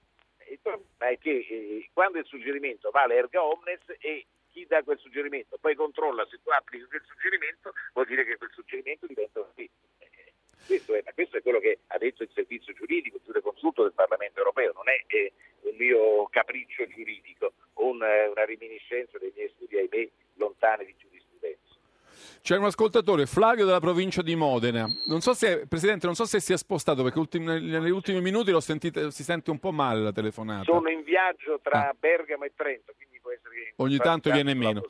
Il 0.48 0.58
problema 0.60 1.08
è 1.08 1.18
che 1.18 1.46
eh, 1.48 1.90
quando 1.92 2.18
il 2.18 2.26
suggerimento 2.26 2.90
vale 2.90 3.16
erga 3.16 3.42
omnes 3.42 3.80
e 3.98 4.26
chi 4.50 4.66
dà 4.66 4.82
quel 4.82 4.98
suggerimento 4.98 5.56
poi 5.58 5.74
controlla 5.74 6.26
se 6.26 6.38
tu 6.42 6.50
applichi 6.50 6.84
quel 6.84 7.02
suggerimento, 7.06 7.72
vuol 7.94 8.06
dire 8.06 8.24
che 8.24 8.36
quel 8.36 8.50
suggerimento 8.52 9.06
diventa 9.06 9.40
un 9.40 9.46
sì. 9.56 9.68
Questo 10.66 10.94
è, 10.94 11.02
questo 11.14 11.36
è, 11.36 11.42
quello 11.42 11.58
che 11.58 11.78
ha 11.88 11.98
detto 11.98 12.22
il 12.22 12.30
servizio 12.32 12.72
giuridico, 12.72 13.16
il 13.16 13.22
giureconsulto 13.24 13.82
del 13.82 13.92
Parlamento 13.92 14.38
europeo, 14.38 14.72
non 14.74 14.88
è 14.88 15.02
eh, 15.06 15.32
un 15.62 15.76
mio 15.76 16.26
capriccio 16.28 16.86
giuridico, 16.86 17.52
un, 17.74 18.02
eh, 18.02 18.28
una 18.28 18.44
reminiscenza 18.44 19.18
dei 19.18 19.32
miei 19.34 19.50
studi, 19.54 19.76
ahimè, 19.76 20.08
lontani 20.34 20.84
di 20.84 20.94
giurisprudenza. 20.96 21.11
C'è 22.42 22.56
un 22.56 22.64
ascoltatore, 22.64 23.26
Flavio 23.26 23.64
della 23.64 23.80
provincia 23.80 24.22
di 24.22 24.34
Modena. 24.34 24.86
Non 25.06 25.20
so 25.20 25.34
se, 25.34 25.66
Presidente, 25.68 26.06
non 26.06 26.14
so 26.14 26.24
se 26.24 26.40
si 26.40 26.52
è 26.52 26.56
spostato 26.56 27.02
perché 27.02 27.18
ultim, 27.18 27.44
negli 27.44 27.90
ultimi 27.90 28.20
minuti 28.20 28.52
sentite, 28.60 29.10
si 29.10 29.22
sente 29.22 29.50
un 29.50 29.58
po' 29.58 29.72
male 29.72 30.00
la 30.00 30.12
telefonata. 30.12 30.64
Sono 30.64 30.88
in 30.88 31.02
viaggio 31.02 31.60
tra 31.62 31.88
ah. 31.88 31.94
Bergamo 31.98 32.44
e 32.44 32.52
Trento, 32.54 32.92
quindi 32.96 33.18
può 33.20 33.30
essere 33.30 33.54
che 33.54 33.72
ogni 33.76 33.98
tanto 33.98 34.30
viene 34.30 34.54
meno. 34.54 34.82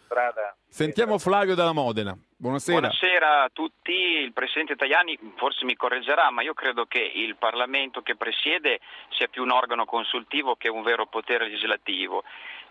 Sentiamo 0.68 1.18
Flavio 1.18 1.54
della 1.54 1.72
Modena. 1.72 2.16
Buonasera. 2.36 2.78
Buonasera 2.78 3.42
a 3.44 3.50
tutti. 3.52 3.92
Il 3.92 4.32
Presidente 4.32 4.74
Tajani 4.74 5.18
forse 5.36 5.64
mi 5.64 5.76
correggerà, 5.76 6.30
ma 6.30 6.42
io 6.42 6.54
credo 6.54 6.86
che 6.86 6.98
il 6.98 7.36
Parlamento 7.36 8.00
che 8.00 8.16
presiede 8.16 8.80
sia 9.10 9.28
più 9.28 9.42
un 9.42 9.50
organo 9.50 9.84
consultivo 9.84 10.56
che 10.56 10.68
un 10.68 10.82
vero 10.82 11.06
potere 11.06 11.44
legislativo 11.44 12.24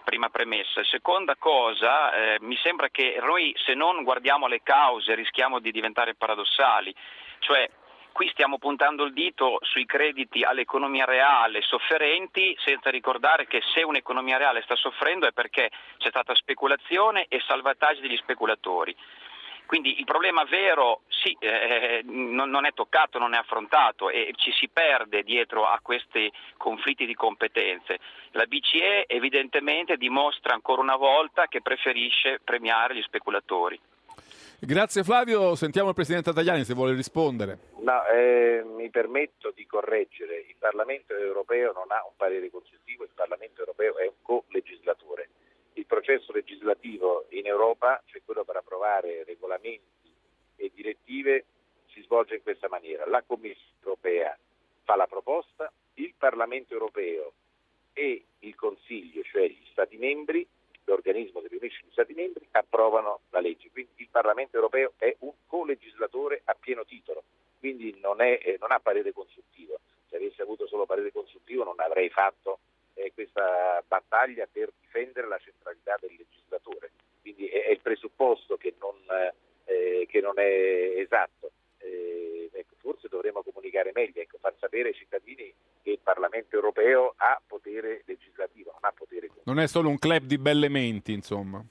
prima 0.03 0.29
premessa. 0.29 0.83
Seconda 0.83 1.35
cosa, 1.37 2.13
eh, 2.13 2.37
mi 2.41 2.57
sembra 2.57 2.89
che 2.89 3.17
noi 3.21 3.53
se 3.65 3.73
non 3.73 4.03
guardiamo 4.03 4.47
le 4.47 4.61
cause 4.63 5.15
rischiamo 5.15 5.59
di 5.59 5.71
diventare 5.71 6.15
paradossali, 6.15 6.93
cioè 7.39 7.69
qui 8.11 8.27
stiamo 8.29 8.57
puntando 8.57 9.03
il 9.03 9.13
dito 9.13 9.59
sui 9.61 9.85
crediti 9.85 10.43
all'economia 10.43 11.05
reale 11.05 11.61
sofferenti 11.61 12.55
senza 12.63 12.89
ricordare 12.89 13.47
che 13.47 13.61
se 13.73 13.83
un'economia 13.83 14.37
reale 14.37 14.61
sta 14.63 14.75
soffrendo 14.75 15.27
è 15.27 15.31
perché 15.31 15.69
c'è 15.97 16.09
stata 16.09 16.35
speculazione 16.35 17.25
e 17.29 17.41
salvataggio 17.45 18.01
degli 18.01 18.17
speculatori. 18.17 18.95
Quindi 19.71 19.99
il 19.99 20.03
problema 20.03 20.43
vero 20.43 21.03
sì, 21.07 21.33
eh, 21.39 22.01
non, 22.03 22.49
non, 22.49 22.65
è 22.65 22.73
toccato, 22.73 23.17
non 23.17 23.33
è 23.33 23.37
affrontato 23.37 24.09
e 24.09 24.33
ci 24.35 24.51
si 24.51 24.67
perde 24.67 25.23
dietro 25.23 25.63
a 25.63 25.79
questi 25.81 26.29
conflitti 26.57 27.05
di 27.05 27.15
competenze. 27.15 27.99
La 28.31 28.43
BCE 28.47 29.05
evidentemente 29.07 29.95
dimostra 29.95 30.53
ancora 30.53 30.81
una 30.81 30.97
volta 30.97 31.47
che 31.47 31.61
preferisce 31.61 32.41
premiare 32.43 32.95
gli 32.95 33.01
speculatori. 33.01 33.79
Grazie 34.59 35.05
Flavio, 35.05 35.55
sentiamo 35.55 35.87
il 35.87 35.95
Presidente 35.95 36.33
Tajani 36.33 36.65
se 36.65 36.73
vuole 36.73 36.93
rispondere. 36.93 37.57
No, 37.77 38.05
eh, 38.07 38.65
mi 38.75 38.89
permetto 38.89 39.53
di 39.55 39.65
correggere, 39.65 40.35
il 40.49 40.55
Parlamento 40.59 41.15
europeo 41.15 41.71
non 41.71 41.89
ha 41.91 42.03
un 42.05 42.11
parere 42.17 42.49
consultivo, 42.49 43.05
il 43.05 43.11
Parlamento 43.15 43.61
europeo 43.61 43.97
è 43.99 44.05
un 44.05 44.21
co-legislatore 44.21 45.29
il 45.73 45.85
processo 45.85 46.31
legislativo 46.31 47.25
in 47.29 47.45
Europa, 47.45 48.01
cioè 48.05 48.21
quello 48.23 48.43
per 48.43 48.57
approvare 48.57 49.23
regolamenti 49.23 50.13
e 50.55 50.71
direttive, 50.73 51.45
si 51.87 52.01
svolge 52.01 52.35
in 52.35 52.43
questa 52.43 52.67
maniera. 52.67 53.05
La 53.07 53.23
Commissione 53.25 53.69
europea 53.79 54.37
fa 54.83 54.95
la 54.95 55.07
proposta, 55.07 55.71
il 55.95 56.13
Parlamento 56.17 56.73
europeo 56.73 57.33
e 57.93 58.23
il 58.39 58.55
Consiglio, 58.55 59.23
cioè 59.23 59.47
gli 59.47 59.65
Stati 59.71 59.97
membri, 59.97 60.47
l'organismo 60.85 61.41
che 61.41 61.47
riunisce 61.47 61.83
gli 61.85 61.91
Stati 61.91 62.13
membri, 62.13 62.47
approvano 62.51 63.21
la 63.29 63.39
legge. 63.39 63.69
Quindi 63.71 63.91
il 63.97 64.09
Parlamento 64.09 64.55
europeo 64.55 64.93
è 64.97 65.15
un 65.19 65.33
co-legislatore 65.47 66.41
a 66.45 66.55
pieno 66.59 66.85
titolo, 66.85 67.23
quindi 67.59 67.97
non, 68.01 68.21
è, 68.21 68.39
eh, 68.41 68.57
non 68.59 68.71
ha 68.71 68.79
parere 68.79 69.11
consultivo. 69.13 69.79
Se 70.09 70.15
avesse 70.15 70.41
avuto 70.41 70.67
solo 70.67 70.85
parere 70.85 71.11
consultivo 71.11 71.63
non 71.63 71.79
avrei 71.79 72.09
fatto 72.09 72.59
eh, 72.95 73.11
questa 73.13 73.83
battaglia 73.87 74.47
per 74.51 74.71
difendere 74.79 75.27
la 75.27 75.37
centralità 75.39 75.95
del 75.99 76.15
legislatore. 76.17 76.91
Quindi 77.21 77.47
è, 77.47 77.65
è 77.65 77.71
il 77.71 77.79
presupposto 77.79 78.57
che 78.57 78.73
non, 78.79 78.95
eh, 79.65 80.05
che 80.07 80.21
non 80.21 80.39
è 80.39 80.93
esatto. 80.97 81.51
Eh, 81.77 82.49
ecco, 82.51 82.75
forse 82.77 83.07
dovremmo 83.07 83.41
comunicare 83.43 83.91
meglio, 83.93 84.21
ecco, 84.21 84.37
far 84.39 84.53
sapere 84.59 84.89
ai 84.89 84.95
cittadini 84.95 85.53
che 85.81 85.91
il 85.91 85.99
Parlamento 85.99 86.55
europeo 86.55 87.13
ha 87.17 87.41
potere 87.45 88.03
legislativo, 88.05 88.71
non 88.71 88.81
ha 88.83 88.91
potere 88.91 89.29
Non 89.51 89.59
è 89.59 89.67
solo 89.67 89.89
un 89.89 89.99
club 89.99 90.23
di 90.23 90.37
belle 90.37 90.69
menti, 90.69 91.11
insomma. 91.11 91.61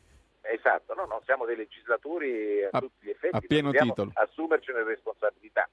Esatto, 0.42 0.92
no, 0.92 1.06
no, 1.06 1.22
siamo 1.24 1.46
dei 1.46 1.56
legislatori 1.56 2.62
a, 2.62 2.68
a 2.72 2.78
tutti 2.78 3.06
gli 3.06 3.08
effetti, 3.08 3.34
a 3.34 3.40
pieno 3.40 3.70
titolo. 3.70 4.10
assumercene 4.12 4.84
responsabilità. 4.84 5.66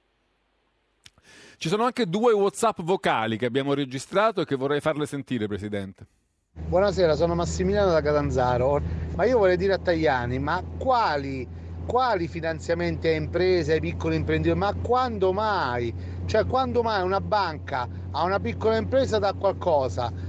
Ci 1.57 1.67
sono 1.67 1.83
anche 1.83 2.05
due 2.05 2.31
WhatsApp 2.31 2.79
vocali 2.79 3.35
che 3.35 3.45
abbiamo 3.45 3.73
registrato 3.73 4.39
e 4.39 4.45
che 4.45 4.55
vorrei 4.55 4.79
farle 4.79 5.05
sentire, 5.05 5.47
Presidente. 5.47 6.05
Buonasera, 6.53 7.13
sono 7.15 7.35
Massimiliano 7.35 7.91
da 7.91 7.99
Catanzaro. 7.99 8.79
Ma 9.13 9.25
io 9.25 9.39
vorrei 9.39 9.57
dire 9.57 9.73
a 9.73 9.77
Tagliani, 9.77 10.39
ma 10.39 10.63
quali, 10.79 11.45
quali 11.85 12.29
finanziamenti 12.29 13.09
a 13.09 13.15
imprese, 13.15 13.73
ai 13.73 13.79
piccoli 13.81 14.15
imprenditori? 14.15 14.57
Ma 14.57 14.73
quando 14.75 15.33
mai? 15.33 15.93
Cioè, 16.25 16.45
quando 16.45 16.83
mai 16.83 17.03
una 17.03 17.19
banca 17.19 17.85
a 18.11 18.23
una 18.23 18.39
piccola 18.39 18.77
impresa 18.77 19.19
dà 19.19 19.33
qualcosa? 19.33 20.26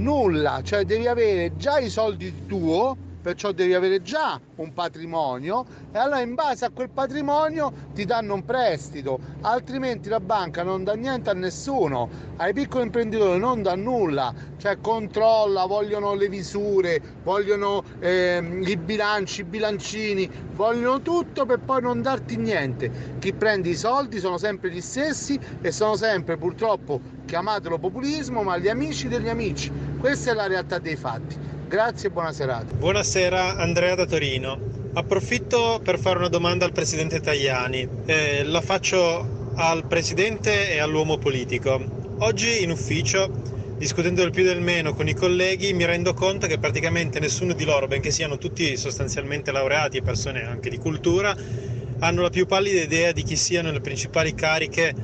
Nulla, 0.00 0.62
cioè 0.62 0.84
devi 0.84 1.06
avere 1.06 1.58
già 1.58 1.78
i 1.78 1.90
soldi 1.90 2.46
tuoi 2.46 2.96
perciò 3.20 3.52
devi 3.52 3.74
avere 3.74 4.00
già 4.00 4.40
un 4.56 4.72
patrimonio 4.72 5.64
e 5.92 5.98
allora 5.98 6.20
in 6.20 6.34
base 6.34 6.64
a 6.64 6.70
quel 6.70 6.88
patrimonio 6.88 7.72
ti 7.92 8.04
danno 8.04 8.34
un 8.34 8.44
prestito, 8.44 9.18
altrimenti 9.42 10.08
la 10.08 10.20
banca 10.20 10.62
non 10.62 10.84
dà 10.84 10.94
niente 10.94 11.30
a 11.30 11.34
nessuno, 11.34 12.08
ai 12.36 12.52
piccoli 12.52 12.84
imprenditori 12.84 13.38
non 13.38 13.62
dà 13.62 13.74
nulla, 13.74 14.32
cioè 14.56 14.80
controlla, 14.80 15.66
vogliono 15.66 16.14
le 16.14 16.28
visure, 16.28 17.00
vogliono 17.22 17.82
eh, 17.98 18.62
i 18.64 18.76
bilanci, 18.76 19.42
i 19.42 19.44
bilancini, 19.44 20.30
vogliono 20.54 21.02
tutto 21.02 21.44
per 21.44 21.58
poi 21.60 21.82
non 21.82 22.00
darti 22.00 22.36
niente. 22.36 23.16
Chi 23.18 23.32
prende 23.32 23.68
i 23.68 23.76
soldi 23.76 24.18
sono 24.18 24.38
sempre 24.38 24.70
gli 24.70 24.80
stessi 24.80 25.38
e 25.60 25.72
sono 25.72 25.96
sempre 25.96 26.36
purtroppo 26.36 27.00
chiamatelo 27.26 27.78
populismo, 27.78 28.42
ma 28.42 28.58
gli 28.58 28.68
amici 28.68 29.08
degli 29.08 29.28
amici. 29.28 29.70
Questa 30.00 30.30
è 30.30 30.34
la 30.34 30.46
realtà 30.46 30.78
dei 30.78 30.96
fatti. 30.96 31.36
Grazie 31.68 32.08
e 32.08 32.10
buona 32.10 32.32
serata. 32.32 32.72
Buonasera 32.72 33.58
Andrea 33.58 33.94
da 33.94 34.06
Torino. 34.06 34.58
Approfitto 34.94 35.78
per 35.84 35.98
fare 35.98 36.16
una 36.16 36.28
domanda 36.28 36.64
al 36.64 36.72
Presidente 36.72 37.20
Tajani. 37.20 37.86
Eh, 38.06 38.42
la 38.44 38.62
faccio 38.62 39.52
al 39.56 39.84
Presidente 39.84 40.72
e 40.72 40.78
all'uomo 40.78 41.18
politico. 41.18 41.78
Oggi 42.20 42.62
in 42.62 42.70
ufficio, 42.70 43.30
discutendo 43.76 44.22
del 44.22 44.30
più 44.30 44.42
del 44.42 44.62
meno 44.62 44.94
con 44.94 45.06
i 45.06 45.12
colleghi, 45.12 45.74
mi 45.74 45.84
rendo 45.84 46.14
conto 46.14 46.46
che 46.46 46.58
praticamente 46.58 47.20
nessuno 47.20 47.52
di 47.52 47.66
loro, 47.66 47.86
benché 47.86 48.10
siano 48.10 48.38
tutti 48.38 48.78
sostanzialmente 48.78 49.52
laureati 49.52 49.98
e 49.98 50.02
persone 50.02 50.46
anche 50.46 50.70
di 50.70 50.78
cultura, 50.78 51.36
hanno 51.98 52.22
la 52.22 52.30
più 52.30 52.46
pallida 52.46 52.80
idea 52.80 53.12
di 53.12 53.22
chi 53.22 53.36
siano 53.36 53.70
le 53.70 53.82
principali 53.82 54.34
cariche 54.34 54.94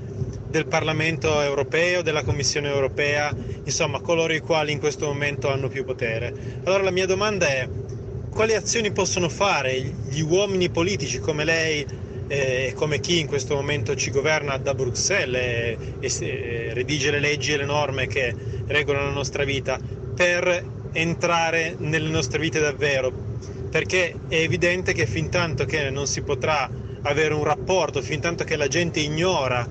del 0.48 0.66
Parlamento 0.66 1.40
europeo, 1.40 2.02
della 2.02 2.22
Commissione 2.22 2.68
europea, 2.68 3.34
insomma 3.64 4.00
coloro 4.00 4.32
i 4.32 4.40
quali 4.40 4.72
in 4.72 4.78
questo 4.78 5.06
momento 5.06 5.50
hanno 5.50 5.68
più 5.68 5.84
potere. 5.84 6.32
Allora 6.64 6.82
la 6.84 6.90
mia 6.90 7.06
domanda 7.06 7.46
è 7.48 7.68
quali 8.28 8.54
azioni 8.54 8.92
possono 8.92 9.28
fare 9.28 9.78
gli 9.80 10.20
uomini 10.20 10.70
politici 10.70 11.18
come 11.18 11.44
lei 11.44 11.86
e 12.28 12.66
eh, 12.68 12.72
come 12.74 12.98
chi 12.98 13.20
in 13.20 13.26
questo 13.26 13.54
momento 13.54 13.94
ci 13.94 14.10
governa 14.10 14.56
da 14.58 14.74
Bruxelles 14.74 15.78
e, 15.98 16.10
e 16.26 16.74
redige 16.74 17.10
le 17.10 17.20
leggi 17.20 17.52
e 17.52 17.56
le 17.56 17.64
norme 17.64 18.06
che 18.06 18.34
regolano 18.66 19.06
la 19.06 19.12
nostra 19.12 19.44
vita 19.44 19.80
per 20.12 20.62
entrare 20.92 21.76
nelle 21.78 22.08
nostre 22.08 22.38
vite 22.40 22.58
davvero? 22.60 23.12
Perché 23.68 24.20
è 24.26 24.36
evidente 24.36 24.92
che 24.92 25.06
fin 25.06 25.28
tanto 25.28 25.64
che 25.64 25.90
non 25.90 26.06
si 26.06 26.22
potrà 26.22 26.68
avere 27.02 27.34
un 27.34 27.44
rapporto, 27.44 28.02
fin 28.02 28.20
tanto 28.20 28.44
che 28.44 28.56
la 28.56 28.68
gente 28.68 29.00
ignora 29.00 29.66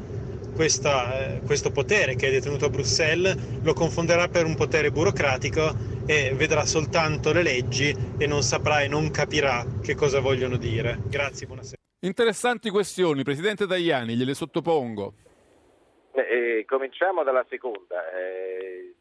questa, 0.56 1.36
eh, 1.36 1.42
questo 1.46 1.70
potere 1.70 2.16
che 2.16 2.28
è 2.28 2.32
detenuto 2.32 2.66
a 2.66 2.70
Bruxelles, 2.70 3.62
lo 3.62 3.74
confonderà 3.74 4.30
per 4.30 4.46
un 4.46 4.56
potere 4.56 4.90
burocratico 4.90 5.76
e 6.08 6.34
vedrà 6.34 6.66
soltanto 6.66 7.34
le 7.34 7.44
leggi 7.44 7.94
e 8.18 8.26
non 8.26 8.42
saprà 8.42 8.82
e 8.82 8.88
non 8.88 9.12
capirà 9.12 9.66
che 9.84 9.96
cosa 9.96 10.22
vogliono 10.22 10.56
dire. 10.56 10.98
Grazie, 11.08 11.46
buonasera. 11.46 11.82
Interessanti 12.00 12.70
questioni, 12.70 13.24
Presidente 13.24 13.68
Tajani, 13.68 14.16
gliele 14.16 14.34
sottopongo. 14.34 15.14
Eh, 16.14 16.64
cominciamo 16.66 17.24
dalla 17.24 17.46
seconda. 17.50 18.10
Eh, 18.16 18.94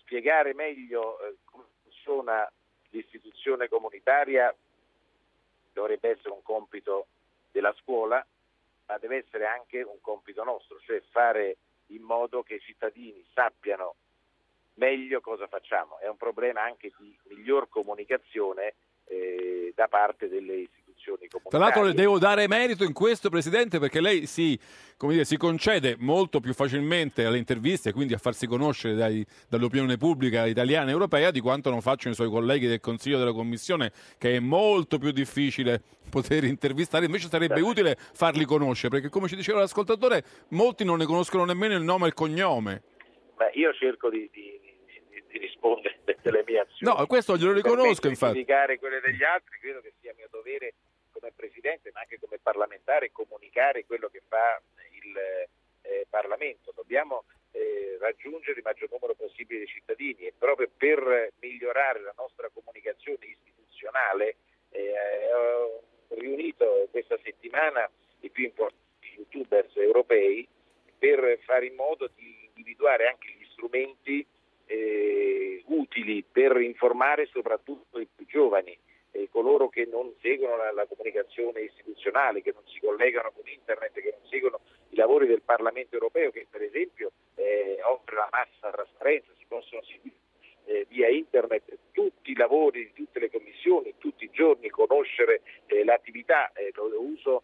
spiegare 0.00 0.54
meglio 0.54 1.20
eh, 1.20 1.36
come 1.44 1.64
funziona 1.84 2.50
l'istituzione 2.90 3.68
comunitaria 3.68 4.52
dovrebbe 5.72 6.10
essere 6.10 6.30
un 6.30 6.42
compito 6.42 7.06
della 7.52 7.72
scuola 7.78 8.24
ma 8.90 8.98
deve 8.98 9.18
essere 9.18 9.46
anche 9.46 9.82
un 9.82 10.00
compito 10.00 10.42
nostro, 10.42 10.80
cioè 10.80 11.00
fare 11.10 11.58
in 11.86 12.02
modo 12.02 12.42
che 12.42 12.54
i 12.54 12.60
cittadini 12.60 13.24
sappiano 13.32 13.94
meglio 14.74 15.20
cosa 15.20 15.46
facciamo. 15.46 15.98
È 15.98 16.08
un 16.08 16.16
problema 16.16 16.62
anche 16.62 16.92
di 16.98 17.16
miglior 17.28 17.68
comunicazione 17.68 18.74
eh, 19.04 19.72
da 19.76 19.86
parte 19.86 20.28
delle 20.28 20.54
istituzioni 20.54 20.79
comunitarie. 21.04 21.48
Tra 21.48 21.58
l'altro 21.58 21.82
le 21.82 21.94
devo 21.94 22.18
dare 22.18 22.48
merito 22.48 22.84
in 22.84 22.92
questo, 22.92 23.30
Presidente, 23.30 23.78
perché 23.78 24.00
lei 24.00 24.26
si, 24.26 24.58
dire, 24.98 25.24
si 25.24 25.36
concede 25.36 25.96
molto 25.98 26.40
più 26.40 26.52
facilmente 26.52 27.24
alle 27.24 27.38
interviste, 27.38 27.92
quindi 27.92 28.14
a 28.14 28.18
farsi 28.18 28.46
conoscere 28.46 28.94
dai, 28.94 29.24
dall'opinione 29.48 29.96
pubblica 29.96 30.46
italiana 30.46 30.88
e 30.88 30.92
europea 30.92 31.30
di 31.30 31.40
quanto 31.40 31.70
non 31.70 31.80
facciano 31.80 32.12
i 32.12 32.16
suoi 32.16 32.28
colleghi 32.28 32.66
del 32.66 32.80
Consiglio 32.80 33.18
della 33.18 33.32
Commissione, 33.32 33.92
che 34.18 34.36
è 34.36 34.40
molto 34.40 34.98
più 34.98 35.10
difficile 35.10 35.80
poter 36.10 36.44
intervistare, 36.44 37.04
invece 37.04 37.28
sarebbe 37.28 37.54
certo. 37.54 37.68
utile 37.68 37.96
farli 37.98 38.44
conoscere, 38.44 38.88
perché 38.88 39.08
come 39.08 39.28
ci 39.28 39.36
diceva 39.36 39.60
l'ascoltatore, 39.60 40.24
molti 40.48 40.84
non 40.84 40.98
ne 40.98 41.04
conoscono 41.04 41.44
nemmeno 41.44 41.74
il 41.74 41.82
nome 41.82 42.04
e 42.04 42.08
il 42.08 42.14
cognome. 42.14 42.82
Beh, 43.36 43.52
io 43.54 43.72
cerco 43.72 44.10
di, 44.10 44.28
di 44.32 44.60
di 45.30 45.38
rispondere 45.38 46.00
delle 46.22 46.42
mie 46.46 46.60
azioni. 46.60 46.98
No, 46.98 47.06
questo 47.06 47.36
glielo 47.36 47.52
riconosco 47.52 48.08
infatti. 48.08 48.34
Giudicare 48.34 48.78
quelle 48.78 49.00
degli 49.00 49.22
altri, 49.22 49.58
credo 49.60 49.80
che 49.80 49.94
sia 50.00 50.12
mio 50.16 50.28
dovere 50.30 50.74
come 51.20 51.32
Presidente, 51.36 51.90
ma 51.92 52.00
anche 52.00 52.18
come 52.18 52.38
parlamentare, 52.42 53.12
comunicare 53.12 53.84
quello 53.84 54.08
che 54.08 54.22
fa 54.26 54.60
il 54.90 55.16
eh, 55.82 56.06
Parlamento. 56.08 56.72
Dobbiamo 56.74 57.24
eh, 57.52 57.96
raggiungere 58.00 58.58
il 58.58 58.64
maggior 58.64 58.88
numero 58.90 59.14
possibile 59.14 59.60
di 59.60 59.66
cittadini 59.66 60.26
e 60.26 60.32
proprio 60.36 60.68
per 60.74 61.32
migliorare 61.40 62.00
la 62.00 62.14
nostra 62.16 62.48
comunicazione 62.52 63.26
istituzionale 63.26 64.36
eh, 64.70 65.32
ho 65.32 65.82
riunito 66.08 66.88
questa 66.90 67.18
settimana 67.22 67.88
i 68.20 68.30
più 68.30 68.44
importanti 68.44 68.78
youtubers 69.16 69.74
europei 69.76 70.46
per 70.98 71.38
fare 71.44 71.66
in 71.66 71.74
modo 71.74 72.10
di 72.14 72.46
individuare 72.46 73.08
anche 73.08 73.28
gli 73.30 73.46
strumenti 73.52 74.26
eh, 74.66 75.62
utili 75.66 76.22
per 76.22 76.60
informare 76.60 77.26
soprattutto 77.26 77.98
i 77.98 78.06
più 78.14 78.26
giovani, 78.26 78.76
eh, 79.12 79.28
coloro 79.30 79.68
che 79.68 79.86
non 79.86 80.12
seguono 80.20 80.56
la, 80.56 80.72
la, 80.72 80.86
comunicazione 80.86 81.60
istituzionale, 81.62 82.42
che 82.42 82.52
non 82.52 82.62
si 82.66 82.80
collegano 82.80 83.32
con 83.32 83.46
internet, 83.46 83.92
che 83.92 84.16
non 84.18 84.28
seguono 84.28 84.60
i 84.90 84.96
lavori 84.96 85.26
del 85.26 85.42
Parlamento 85.42 85.94
europeo, 85.94 86.30
che 86.30 86.46
per 86.48 86.62
esempio 86.62 87.12
eh, 87.36 87.78
offre 87.82 88.16
la 88.16 88.28
massa 88.30 88.70
trasparenza, 88.70 89.32
si 89.38 89.44
possono 89.46 89.82
seguire 89.82 90.16
eh, 90.66 90.86
via 90.88 91.08
internet 91.08 91.78
tutti 91.92 92.30
i 92.30 92.36
lavori 92.36 92.84
di 92.84 92.92
tutte 92.92 93.18
le 93.18 93.30
commissioni, 93.30 93.94
tutti 93.98 94.24
i 94.24 94.30
giorni 94.30 94.68
conoscere 94.68 95.42
eh, 95.66 95.84
l'attività, 95.84 96.52
eh, 96.52 96.70
lo 96.74 97.00
uso 97.00 97.42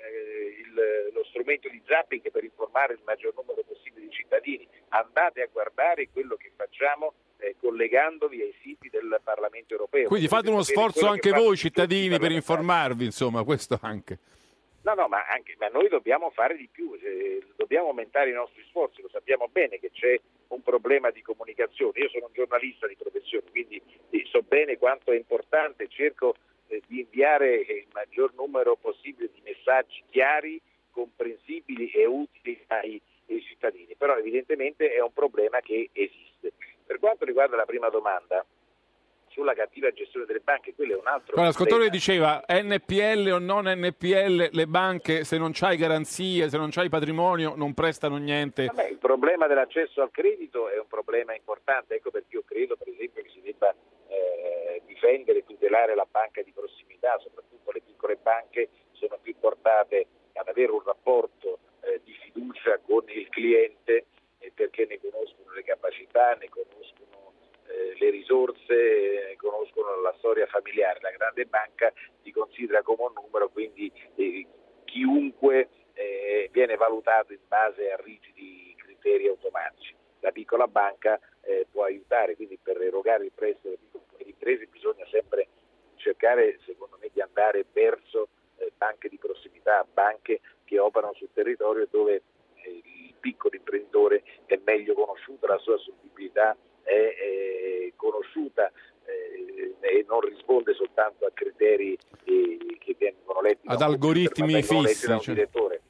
il, 0.00 1.10
lo 1.12 1.24
strumento 1.24 1.68
di 1.68 1.82
zapping 1.84 2.30
per 2.30 2.42
informare 2.42 2.94
il 2.94 3.00
maggior 3.04 3.34
numero 3.34 3.62
possibile 3.62 4.06
di 4.06 4.12
cittadini. 4.12 4.66
Andate 4.88 5.42
a 5.42 5.48
guardare 5.52 6.08
quello 6.10 6.36
che 6.36 6.50
facciamo 6.56 7.12
eh, 7.40 7.56
collegandovi 7.60 8.40
ai 8.40 8.54
siti 8.62 8.88
del 8.88 9.20
Parlamento 9.22 9.74
europeo. 9.74 10.08
Quindi 10.08 10.28
fate 10.28 10.50
uno 10.50 10.62
sforzo 10.62 11.06
anche 11.06 11.30
voi 11.30 11.56
cittadini 11.56 12.18
per 12.18 12.32
informarvi, 12.32 13.04
insomma, 13.04 13.42
questo 13.44 13.78
anche. 13.82 14.18
No, 14.82 14.94
no, 14.94 15.08
ma, 15.08 15.26
anche, 15.26 15.56
ma 15.58 15.68
noi 15.68 15.88
dobbiamo 15.88 16.30
fare 16.30 16.56
di 16.56 16.68
più, 16.70 16.98
eh, 17.02 17.42
dobbiamo 17.56 17.88
aumentare 17.88 18.30
i 18.30 18.34
nostri 18.34 18.64
sforzi, 18.68 19.02
lo 19.02 19.10
sappiamo 19.10 19.48
bene 19.52 19.78
che 19.78 19.90
c'è 19.90 20.18
un 20.48 20.62
problema 20.62 21.10
di 21.10 21.20
comunicazione. 21.20 21.98
Io 22.00 22.08
sono 22.08 22.26
un 22.26 22.32
giornalista 22.32 22.86
di 22.86 22.96
professione, 22.96 23.44
quindi 23.50 23.82
so 24.30 24.42
bene 24.42 24.78
quanto 24.78 25.10
è 25.12 25.16
importante, 25.16 25.88
cerco 25.88 26.34
eh, 26.68 26.80
di 26.86 27.00
inviare 27.00 27.56
il 27.56 27.86
maggior 27.92 28.32
numero 28.34 28.76
possibile 28.76 29.28
di 29.32 29.42
messaggi 29.44 30.02
chiari, 30.08 30.60
comprensibili 30.90 31.90
e 31.90 32.06
utili 32.06 32.58
ai, 32.68 33.00
ai 33.28 33.42
cittadini, 33.42 33.94
però 33.96 34.16
evidentemente 34.16 34.92
è 34.94 35.00
un 35.00 35.12
problema 35.12 35.60
che 35.60 35.90
esiste. 35.92 36.29
Quanto 37.00 37.24
riguarda 37.24 37.56
la 37.56 37.64
prima 37.64 37.88
domanda, 37.88 38.44
sulla 39.30 39.54
cattiva 39.54 39.90
gestione 39.90 40.26
delle 40.26 40.40
banche, 40.40 40.74
quello 40.74 40.94
è 40.94 40.96
un 40.96 41.06
altro 41.06 41.32
Allora, 41.32 41.48
L'ascoltatore 41.48 41.88
diceva 41.88 42.44
NPL 42.46 43.30
o 43.32 43.38
non 43.38 43.64
NPL, 43.66 44.50
le 44.52 44.66
banche 44.66 45.24
se 45.24 45.38
non 45.38 45.52
c'hai 45.54 45.76
garanzie, 45.76 46.50
se 46.50 46.58
non 46.58 46.68
c'hai 46.70 46.88
patrimonio 46.88 47.54
non 47.56 47.72
prestano 47.72 48.16
niente. 48.18 48.66
Vabbè, 48.66 48.88
il 48.88 48.98
problema 48.98 49.46
dell'accesso 49.46 50.02
al 50.02 50.10
credito 50.10 50.68
è 50.68 50.78
un 50.78 50.88
problema 50.88 51.34
importante, 51.34 51.94
ecco 51.94 52.10
perché 52.10 52.36
io 52.36 52.42
credo 52.44 52.76
per 52.76 52.88
esempio 52.88 53.22
che 53.22 53.30
si 53.30 53.40
debba 53.40 53.74
eh, 54.08 54.82
difendere 54.84 55.38
e 55.38 55.44
tutelare 55.46 55.94
la 55.94 56.06
banca 56.10 56.42
di 56.42 56.52
prossimità, 56.52 57.16
soprattutto 57.18 57.70
le 57.70 57.80
piccole 57.80 58.18
banche 58.20 58.68
sono 58.92 59.18
più 59.22 59.34
portate 59.38 60.06
ad 60.34 60.48
avere 60.48 60.72
un 60.72 60.82
rapporto 60.84 61.58
eh, 61.80 62.00
di 62.04 62.12
fiducia 62.12 62.78
con 62.84 63.04
il 63.06 63.28
cliente 63.28 64.06
eh, 64.38 64.50
perché 64.54 64.86
ne 64.86 64.98
conoscono 65.00 65.52
le 65.54 65.62
capacità, 65.62 66.34
ne 66.34 66.48
conoscono 66.48 66.79
le 67.98 68.10
risorse, 68.10 69.26
ne 69.28 69.36
conoscono 69.36 70.00
la 70.00 70.14
storia 70.18 70.46
familiare. 70.46 71.00
La 71.00 71.10
grande 71.10 71.46
banca 71.46 71.92
si 72.22 72.30
considera 72.30 72.82
come 72.82 73.04
un 73.04 73.12
numero, 73.14 73.48
quindi 73.48 73.90
eh, 74.16 74.46
chiunque 74.84 75.68
eh, 75.94 76.48
viene 76.52 76.76
valutato 76.76 77.32
in 77.32 77.40
base 77.46 77.90
a 77.92 77.96
rigidi 77.96 78.74
criteri 78.76 79.28
automatici. 79.28 79.94
La 80.20 80.32
piccola 80.32 80.66
banca 80.66 81.18
eh, 81.42 81.66
può 81.70 81.84
aiutare, 81.84 82.36
quindi 82.36 82.58
per 82.62 82.80
erogare 82.80 83.24
il 83.24 83.32
prestito 83.34 83.68
alle 83.68 83.78
piccole 83.90 84.24
imprese 84.24 84.66
bisogna 84.66 85.06
sempre 85.10 85.48
cercare, 85.96 86.58
secondo 86.64 86.96
me, 87.00 87.08
di 87.12 87.20
andare 87.20 87.64
verso 87.72 88.28
eh, 88.56 88.72
banche 88.76 89.08
di 89.08 89.18
prossimità, 89.18 89.86
banche 89.90 90.40
che 90.64 90.78
operano 90.78 91.14
sul 91.14 91.30
territorio 91.32 91.86
dove 91.90 92.22
eh, 92.54 92.70
il 92.70 93.14
piccolo 93.18 93.56
imprenditore 93.56 94.22
è 94.46 94.58
meglio 94.64 94.94
conosciuto, 94.94 95.46
la 95.46 95.58
sua 95.58 95.76
solvibilità 95.78 96.56
è, 96.82 96.92
è 96.92 97.39
conosciuta 98.40 98.70
eh, 99.04 99.74
e 99.80 100.04
non 100.08 100.20
risponde 100.20 100.74
soltanto 100.74 101.26
a 101.26 101.30
criteri 101.32 101.96
eh, 102.24 102.76
che 102.78 102.96
vengono 102.98 103.40
letti 103.42 103.66
ad 103.66 103.82
algoritmi 103.82 104.62
fissi. 104.62 105.06
Da 105.06 105.14
un 105.14 105.20
cioè... 105.20 105.34
direttore. 105.34 105.80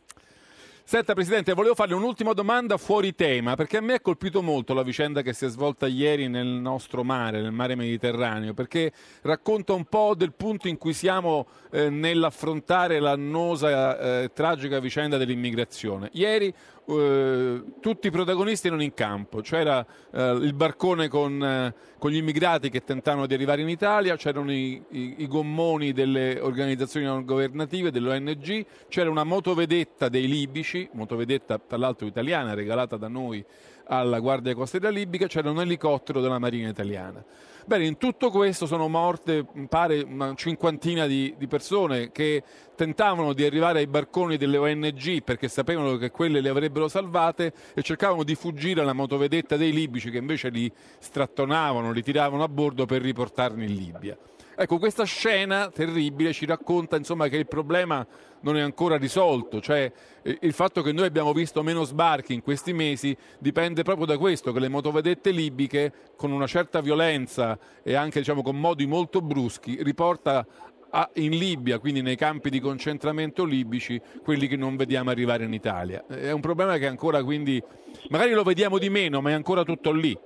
Senta 0.91 1.15
Presidente, 1.15 1.53
volevo 1.53 1.77
farle 1.77 1.95
un'ultima 1.95 2.33
domanda 2.33 2.77
fuori 2.77 3.15
tema, 3.15 3.55
perché 3.55 3.77
a 3.77 3.81
me 3.81 3.95
ha 3.95 4.01
colpito 4.01 4.43
molto 4.43 4.75
la 4.75 4.83
vicenda 4.83 5.23
che 5.23 5.33
si 5.33 5.45
è 5.45 5.49
svolta 5.49 5.87
ieri 5.87 6.27
nel 6.27 6.49
nostro 6.49 7.05
mare, 7.05 7.41
nel 7.41 7.53
mare 7.53 7.77
Mediterraneo, 7.77 8.55
perché 8.55 8.91
racconta 9.23 9.73
un 9.73 9.85
po' 9.85 10.17
del 10.17 10.33
punto 10.33 10.67
in 10.67 10.79
cui 10.79 10.93
siamo 10.93 11.47
eh, 11.71 11.91
nell'affrontare 11.91 12.99
l'annosa 12.99 14.01
e 14.01 14.25
eh, 14.25 14.33
tragica 14.33 14.81
vicenda 14.81 15.17
dell'immigrazione. 15.17 16.09
Ieri 16.15 16.53
eh, 16.87 17.63
tutti 17.81 18.07
i 18.07 18.11
protagonisti 18.11 18.67
erano 18.67 18.83
in 18.83 18.95
campo, 18.95 19.41
c'era 19.41 19.85
eh, 20.13 20.33
il 20.33 20.55
barcone 20.55 21.09
con, 21.09 21.43
eh, 21.43 21.75
con, 21.99 22.11
gli 22.11 22.17
immigrati 22.17 22.71
che 22.71 22.83
tentavano 22.85 23.27
di 23.27 23.35
arrivare 23.35 23.63
in 23.63 23.69
Italia, 23.69 24.17
c'erano 24.17 24.53
i, 24.53 24.83
i, 24.91 25.15
i, 25.19 25.27
gommoni 25.29 25.93
delle 25.93 26.39
organizzazioni 26.41 27.07
non 27.07 27.25
governative, 27.25 27.91
dell'ONG, 27.91 28.67
c'era 28.89 29.11
una 29.11 29.25
motovedetta 29.25 30.09
dei 30.09 30.27
libici, 30.27 30.89
motovedetta 30.93 31.59
tra 31.59 31.77
l'altro 31.77 32.07
italiana 32.07 32.55
regalata 32.55 32.97
da 32.97 33.09
noi 33.09 33.45
alla 33.85 34.21
Guardia 34.21 34.55
Costiera 34.55 34.89
Libica, 34.89 35.27
c'era 35.27 35.51
un 35.51 35.61
elicottero 35.61 36.21
della 36.21 36.39
Marina 36.39 36.69
Italiana. 36.69 37.25
Bene, 37.67 37.87
in 37.87 37.99
tutto 37.99 38.31
questo 38.31 38.67
sono 38.67 38.89
morte, 38.89 39.45
pare, 39.69 40.01
una 40.01 40.35
cinquantina 40.35 41.07
di, 41.07 41.35
di, 41.37 41.47
persone 41.47 42.11
che 42.11 42.43
tentavano 42.75 43.33
di 43.33 43.45
arrivare 43.45 43.81
ai 43.81 43.87
barconi 43.87 44.37
delle 44.37 44.57
ONG 44.57 45.23
perché 45.23 45.49
sapevano 45.49 45.97
che 45.97 46.11
quelle 46.11 46.41
le 46.41 46.49
avrebbero 46.49 46.89
salvate 46.89 47.53
e 47.75 47.83
cercavano 47.83 48.25
di 48.25 48.35
fuggire 48.35 48.81
alla 48.81 48.95
motovedetta 48.95 49.57
dei 49.57 49.73
libici 49.73 50.11
che 50.11 50.19
invece 50.19 50.49
li 50.49 50.73
strattonavano, 50.99 51.93
li 51.93 52.03
tiravano 52.03 52.43
a 52.43 52.49
bordo 52.49 52.87
per 52.87 53.03
riportarli 53.03 53.65
in 53.65 53.75
Libia. 53.75 54.17
Ecco, 54.57 54.79
questa 54.79 55.05
scena 55.05 55.71
terribile 55.71 56.33
ci 56.33 56.45
racconta 56.45 56.97
insomma, 56.97 57.29
che 57.29 57.37
il 57.37 57.47
problema 57.47 58.07
non 58.41 58.57
è 58.57 58.61
ancora 58.61 58.97
risolto, 58.97 59.61
cioè 59.61 59.91
eh, 60.23 60.39
il 60.41 60.53
fatto 60.53 60.83
che 60.83 60.93
noi 60.93 61.07
abbiamo 61.07 61.33
visto 61.33 61.63
meno 61.63 61.85
sbarchi 61.85 62.35
in 62.35 62.43
questi 62.43 62.73
mesi 62.73 63.17
dipende 63.39 63.83
proprio 63.83 64.07
da 64.07 64.19
questo, 64.19 64.53
che 64.53 64.61
le 64.61 64.69
motovedette 64.69 65.31
libiche 65.31 65.93
con 66.17 66.33
una 66.33 66.47
certa 66.47 66.81
violenza 66.81 67.59
e 67.83 67.95
anche 67.95 68.19
diciamo, 68.21 68.43
con 68.43 68.59
modi 68.59 68.87
molto 68.87 69.21
bruschi 69.21 69.83
riporta 69.83 70.47
a, 70.91 71.09
in 71.15 71.33
Libia, 71.33 71.79
quindi 71.79 72.03
nei 72.03 72.17
campi 72.17 72.51
di 72.51 72.61
concentramento 72.61 73.45
libici, 73.45 74.01
quelli 74.23 74.47
che 74.49 74.57
non 74.57 74.77
vediamo 74.77 75.11
arrivare 75.11 75.45
in 75.45 75.53
Italia. 75.53 76.05
È 76.07 76.33
un 76.33 76.41
problema 76.41 76.79
che 76.79 76.87
ancora 76.87 77.23
quindi, 77.23 77.63
magari 78.09 78.33
lo 78.33 78.43
vediamo 78.43 78.79
di 78.79 78.91
meno, 78.91 79.21
ma 79.21 79.31
è 79.31 79.35
ancora 79.35 79.63
tutto 79.63 79.93
lì. 79.93 80.19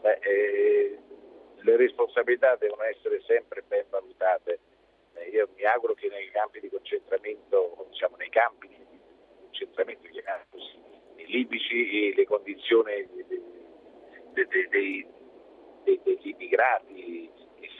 Beh, 0.00 0.18
eh 0.22 0.58
le 1.68 1.76
responsabilità 1.76 2.56
devono 2.56 2.82
essere 2.84 3.20
sempre 3.26 3.62
ben 3.68 3.84
valutate. 3.90 4.58
Eh, 5.28 5.36
io 5.36 5.48
mi 5.54 5.64
auguro 5.64 5.94
che 5.94 6.08
nei 6.08 6.30
campi 6.30 6.60
di 6.60 6.68
concentramento, 6.68 7.86
diciamo 7.90 8.16
nei 8.16 8.30
campi 8.30 8.68
di 8.68 8.98
concentramento 9.42 10.08
chiamiamoli 10.08 10.46
così, 10.50 11.26
libici 11.26 12.14
le 12.14 12.24
condizioni 12.24 13.06
dei, 14.32 14.48
dei, 14.68 14.68
dei, 15.84 16.00
degli 16.02 16.28
immigrati 16.28 17.30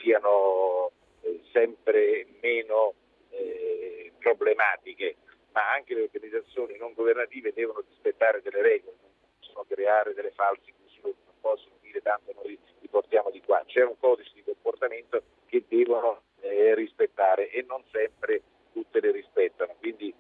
siano 0.01 0.93
eh, 1.23 1.41
sempre 1.53 2.27
meno 2.41 2.95
eh, 3.31 4.13
problematiche, 4.19 5.17
ma 5.53 5.73
anche 5.73 5.95
le 5.95 6.03
organizzazioni 6.03 6.77
non 6.77 6.93
governative 6.93 7.53
devono 7.53 7.83
rispettare 7.89 8.43
delle 8.43 8.63
regole, 8.63 8.97
non 9.01 9.11
possono 9.39 9.65
creare 9.69 10.13
delle 10.15 10.33
false 10.33 10.73
chiusure, 10.77 11.15
non 11.25 11.35
possono 11.41 11.75
dire 11.81 12.01
tanto 12.03 12.33
noi 12.35 12.59
li 12.81 12.89
portiamo 12.89 13.31
di 13.31 13.41
qua, 13.41 13.63
c'è 13.67 13.85
un 13.85 13.99
codice 13.99 14.33
di 14.35 14.45
comportamento 14.45 15.23
che 15.47 15.65
devono 15.67 16.23
eh, 16.41 16.75
rispettare 16.75 17.51
e 17.51 17.65
non 17.67 17.83
sempre 17.91 18.43
tutte 18.73 19.01
le 19.01 19.11
rispettano, 19.11 19.75
quindi 19.79 20.15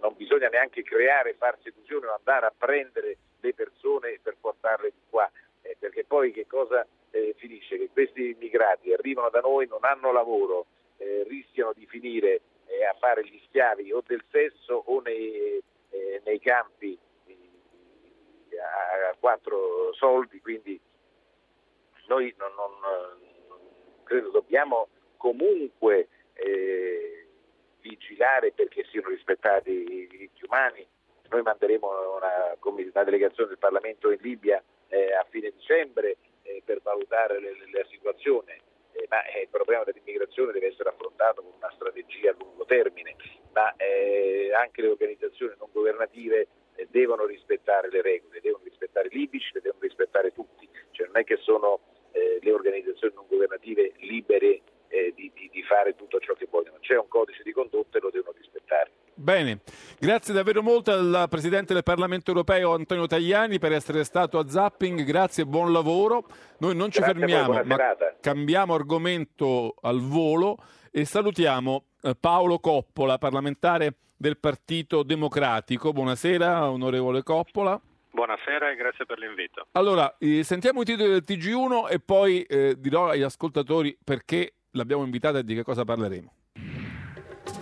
non 0.00 0.14
bisogna 0.16 0.48
neanche 0.48 0.82
creare 0.82 1.34
false 1.34 1.70
illusioni 1.70 2.06
o 2.06 2.14
andare 2.14 2.46
a 2.46 2.54
prendere 2.56 3.16
le 3.40 3.54
persone 3.54 4.18
per 4.22 4.36
portarle 4.40 4.90
di 4.90 5.00
qua, 5.08 5.30
eh, 5.62 5.76
perché 5.78 6.04
poi 6.04 6.32
che 6.32 6.46
cosa 6.46 6.86
eh, 7.10 7.34
finisce? 7.38 7.78
Che 7.78 7.90
questi 7.92 8.30
immigrati 8.30 8.92
arrivano 8.92 9.30
da 9.30 9.40
noi, 9.40 9.66
non 9.66 9.80
hanno 9.82 10.12
lavoro, 10.12 10.66
eh, 10.98 11.24
rischiano 11.28 11.72
di 11.72 11.86
finire 11.86 12.40
eh, 12.66 12.84
a 12.84 12.94
fare 12.98 13.24
gli 13.24 13.40
schiavi 13.48 13.92
o 13.92 14.02
del 14.06 14.22
sesso 14.30 14.82
o 14.86 15.00
nei, 15.00 15.62
eh, 15.90 16.20
nei 16.24 16.40
campi 16.40 16.98
a 18.56 19.14
quattro 19.18 19.92
soldi, 19.92 20.40
quindi 20.40 20.80
noi 22.08 22.34
non, 22.38 22.52
non, 22.54 22.70
credo 24.04 24.30
dobbiamo 24.30 24.88
comunque 25.26 26.06
eh, 26.34 27.26
vigilare 27.80 28.52
perché 28.52 28.86
siano 28.92 29.08
rispettati 29.08 29.70
i 29.70 30.06
diritti 30.06 30.44
umani. 30.44 30.86
Noi 31.30 31.42
manderemo 31.42 31.88
una, 32.16 32.56
una 32.60 33.04
delegazione 33.04 33.48
del 33.48 33.58
Parlamento 33.58 34.12
in 34.12 34.18
Libia 34.20 34.62
eh, 34.86 35.12
a 35.12 35.26
fine 35.28 35.50
dicembre 35.50 36.18
eh, 36.42 36.62
per 36.64 36.80
valutare 36.80 37.40
la 37.40 37.84
situazione, 37.90 38.60
eh, 38.92 39.06
ma 39.08 39.24
eh, 39.24 39.42
il 39.42 39.48
problema 39.48 39.82
dell'immigrazione 39.82 40.52
deve 40.52 40.68
essere 40.68 40.90
affrontato 40.90 41.42
con 41.42 41.54
una 41.56 41.72
strategia 41.74 42.30
a 42.30 42.36
lungo 42.38 42.64
termine, 42.64 43.16
ma 43.52 43.74
eh, 43.74 44.52
anche 44.54 44.82
le 44.82 44.88
organizzazioni 44.90 45.54
non 45.58 45.70
governative 45.72 46.46
devono 46.90 47.24
rispettare 47.24 47.90
le 47.90 48.02
regole, 48.02 48.40
devono 48.40 48.62
rispettare 48.62 49.08
i 49.08 49.16
libici, 49.16 49.50
le 49.54 49.60
devono 49.60 49.80
rispettare 49.82 50.32
tutti, 50.32 50.68
cioè 50.92 51.06
non 51.06 51.16
è 51.16 51.24
che 51.24 51.38
sono 51.38 51.80
le 52.16 52.52
organizzazioni 52.52 53.14
non 53.14 53.26
governative 53.28 53.92
libere 53.96 54.62
di, 54.88 55.30
di, 55.34 55.50
di 55.52 55.62
fare 55.62 55.94
tutto 55.94 56.18
ciò 56.18 56.34
che 56.34 56.46
vogliono, 56.50 56.78
c'è 56.80 56.96
un 56.96 57.08
codice 57.08 57.42
di 57.42 57.52
condotta 57.52 57.98
e 57.98 58.00
lo 58.00 58.10
devono 58.10 58.34
rispettare. 58.36 58.90
Bene, 59.18 59.60
grazie 59.98 60.34
davvero 60.34 60.62
molto 60.62 60.92
al 60.92 61.26
Presidente 61.30 61.72
del 61.72 61.82
Parlamento 61.82 62.30
europeo 62.30 62.74
Antonio 62.74 63.06
Tajani 63.06 63.58
per 63.58 63.72
essere 63.72 64.04
stato 64.04 64.38
a 64.38 64.46
Zapping, 64.46 65.04
grazie 65.04 65.44
e 65.44 65.46
buon 65.46 65.72
lavoro. 65.72 66.26
Noi 66.58 66.76
non 66.76 66.90
ci 66.90 67.00
grazie 67.00 67.18
fermiamo, 67.18 67.52
voi, 67.54 67.64
ma 67.64 67.96
cambiamo 68.20 68.74
argomento 68.74 69.74
al 69.80 70.00
volo 70.00 70.58
e 70.90 71.06
salutiamo 71.06 71.84
eh, 72.02 72.14
Paolo 72.14 72.58
Coppola, 72.58 73.16
parlamentare 73.16 73.94
del 74.16 74.38
Partito 74.38 75.02
Democratico. 75.02 75.92
Buonasera, 75.92 76.70
onorevole 76.70 77.22
Coppola. 77.22 77.80
Buonasera 78.10 78.70
e 78.70 78.76
grazie 78.76 79.04
per 79.04 79.18
l'invito. 79.18 79.66
Allora, 79.72 80.16
eh, 80.18 80.42
sentiamo 80.42 80.82
i 80.82 80.84
titoli 80.84 81.10
del 81.10 81.24
TG1 81.26 81.90
e 81.90 82.00
poi 82.00 82.42
eh, 82.42 82.74
dirò 82.78 83.08
agli 83.08 83.22
ascoltatori 83.22 83.96
perché 84.02 84.55
l'abbiamo 84.76 85.02
invitata 85.02 85.38
e 85.38 85.44
di 85.44 85.54
che 85.54 85.64
cosa 85.64 85.84
parleremo. 85.84 86.32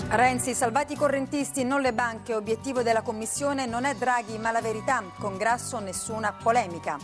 Renzi, 0.08 0.54
salvati 0.54 0.92
i 0.92 0.96
correntisti, 0.96 1.64
non 1.64 1.80
le 1.80 1.92
banche. 1.92 2.34
Obiettivo 2.34 2.82
della 2.82 3.02
Commissione 3.02 3.66
non 3.66 3.84
è 3.84 3.94
Draghi, 3.94 4.38
ma 4.38 4.50
la 4.50 4.60
verità. 4.60 5.02
Con 5.18 5.36
Grasso 5.36 5.80
nessuna 5.80 6.32
polemica. 6.32 6.98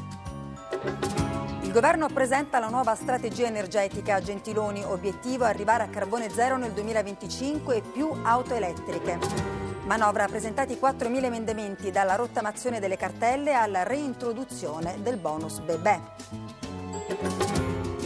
Il 1.63 1.73
governo 1.73 2.09
presenta 2.09 2.59
la 2.59 2.69
nuova 2.69 2.95
strategia 2.95 3.47
energetica. 3.47 4.21
Gentiloni, 4.21 4.85
obiettivo 4.85 5.45
arrivare 5.45 5.85
a 5.85 5.89
carbone 5.89 6.29
zero 6.29 6.57
nel 6.57 6.73
2025 6.73 7.77
e 7.77 7.83
più 7.83 8.11
auto 8.23 8.55
elettriche. 8.55 9.19
Manovra 9.87 10.27
presentati 10.27 10.79
4.000 10.81 11.25
emendamenti 11.25 11.91
dalla 11.91 12.15
rottamazione 12.15 12.79
delle 12.79 12.97
cartelle 12.97 13.55
alla 13.55 13.83
reintroduzione 13.83 14.99
del 15.03 15.17
bonus 15.17 15.59
bebè. 15.61 16.01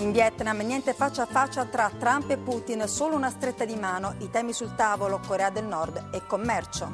In 0.05 0.12
Vietnam 0.12 0.59
niente 0.59 0.93
faccia 0.93 1.23
a 1.23 1.27
faccia 1.27 1.64
tra 1.64 1.90
Trump 1.99 2.29
e 2.29 2.37
Putin, 2.37 2.87
solo 2.87 3.17
una 3.17 3.31
stretta 3.31 3.64
di 3.64 3.75
mano, 3.75 4.14
i 4.19 4.29
temi 4.29 4.53
sul 4.53 4.75
tavolo, 4.75 5.19
Corea 5.27 5.49
del 5.49 5.64
Nord 5.64 6.11
e 6.12 6.21
commercio. 6.27 6.93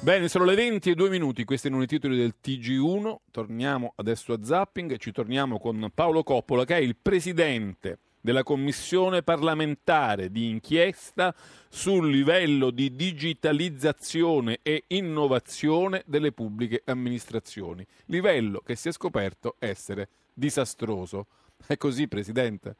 Bene, 0.00 0.28
sono 0.28 0.44
le 0.44 0.54
20 0.54 0.90
e 0.90 0.94
2 0.94 1.08
minuti, 1.08 1.44
questi 1.44 1.68
erano 1.68 1.82
i 1.82 1.86
titoli 1.86 2.18
del 2.18 2.34
TG1, 2.44 3.16
torniamo 3.30 3.94
adesso 3.96 4.34
a 4.34 4.38
Zapping 4.44 4.92
e 4.92 4.98
ci 4.98 5.12
torniamo 5.12 5.58
con 5.58 5.90
Paolo 5.94 6.22
Coppola 6.22 6.66
che 6.66 6.76
è 6.76 6.80
il 6.80 6.94
presidente 7.00 8.00
della 8.20 8.42
commissione 8.42 9.22
parlamentare 9.22 10.30
di 10.30 10.46
inchiesta 10.50 11.34
sul 11.70 12.10
livello 12.10 12.70
di 12.70 12.94
digitalizzazione 12.94 14.58
e 14.60 14.84
innovazione 14.88 16.02
delle 16.04 16.32
pubbliche 16.32 16.82
amministrazioni, 16.84 17.82
livello 18.06 18.60
che 18.60 18.76
si 18.76 18.88
è 18.88 18.92
scoperto 18.92 19.56
essere 19.58 20.08
disastroso. 20.34 21.26
È 21.66 21.76
così, 21.76 22.08
Presidente? 22.08 22.76